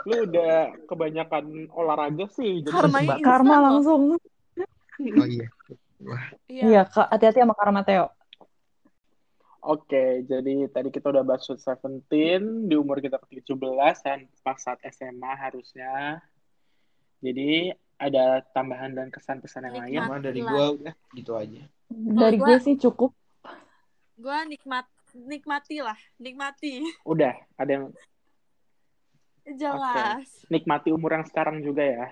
lu 0.04 0.28
udah 0.28 0.54
kebanyakan 0.86 1.72
olahraga 1.72 2.28
sih 2.32 2.62
jadi 2.62 2.72
Karma 2.76 3.00
Karma 3.24 3.56
langsung. 3.72 4.02
Oh 4.98 5.30
iya. 5.30 5.46
Iya. 6.50 6.64
Iya, 6.66 6.82
Kak. 6.90 7.14
Hati-hati 7.14 7.38
sama 7.38 7.54
karma 7.54 7.86
Theo. 7.86 8.10
Oke, 9.62 10.24
jadi 10.26 10.66
tadi 10.74 10.90
kita 10.90 11.12
udah 11.12 11.22
bahas 11.22 11.46
Sweet 11.46 11.62
Seventeen 11.62 12.66
di 12.66 12.74
umur 12.74 12.98
kita 12.98 13.20
ke 13.20 13.42
17 13.44 13.62
dan 14.02 14.26
pas 14.42 14.58
saat 14.58 14.82
SMA 14.90 15.28
harusnya. 15.38 16.24
Jadi 17.20 17.74
ada 17.98 18.46
tambahan 18.54 18.94
dan 18.94 19.14
kesan-pesan 19.14 19.68
yang 19.68 19.76
lain. 19.86 19.98
Cuma 20.02 20.18
dari 20.18 20.40
gue 20.40 20.66
udah 20.82 20.94
gitu 21.14 21.32
aja. 21.36 21.62
Dari 21.94 22.38
gua- 22.38 22.48
gue 22.48 22.58
sih 22.64 22.76
cukup. 22.80 23.12
Gue 24.18 24.38
nikmat 24.50 24.86
nikmati 25.14 25.78
lah 25.82 25.98
nikmati 26.18 26.82
Udah, 27.06 27.34
ada 27.58 27.70
yang 27.70 27.86
jelas 29.56 30.28
nikmati 30.52 30.92
umur 30.92 31.16
yang 31.16 31.26
sekarang 31.28 31.64
juga 31.64 31.84
ya. 31.84 32.08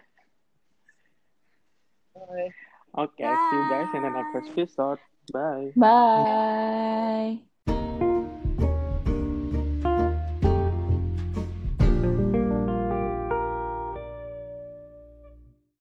Oke, 2.96 3.28
see 3.28 3.56
you 3.60 3.64
guys 3.68 3.92
in 3.92 4.02
the 4.08 4.12
next 4.12 4.34
episode. 4.56 5.00
Bye. 5.34 5.76
Bye. 5.76 7.55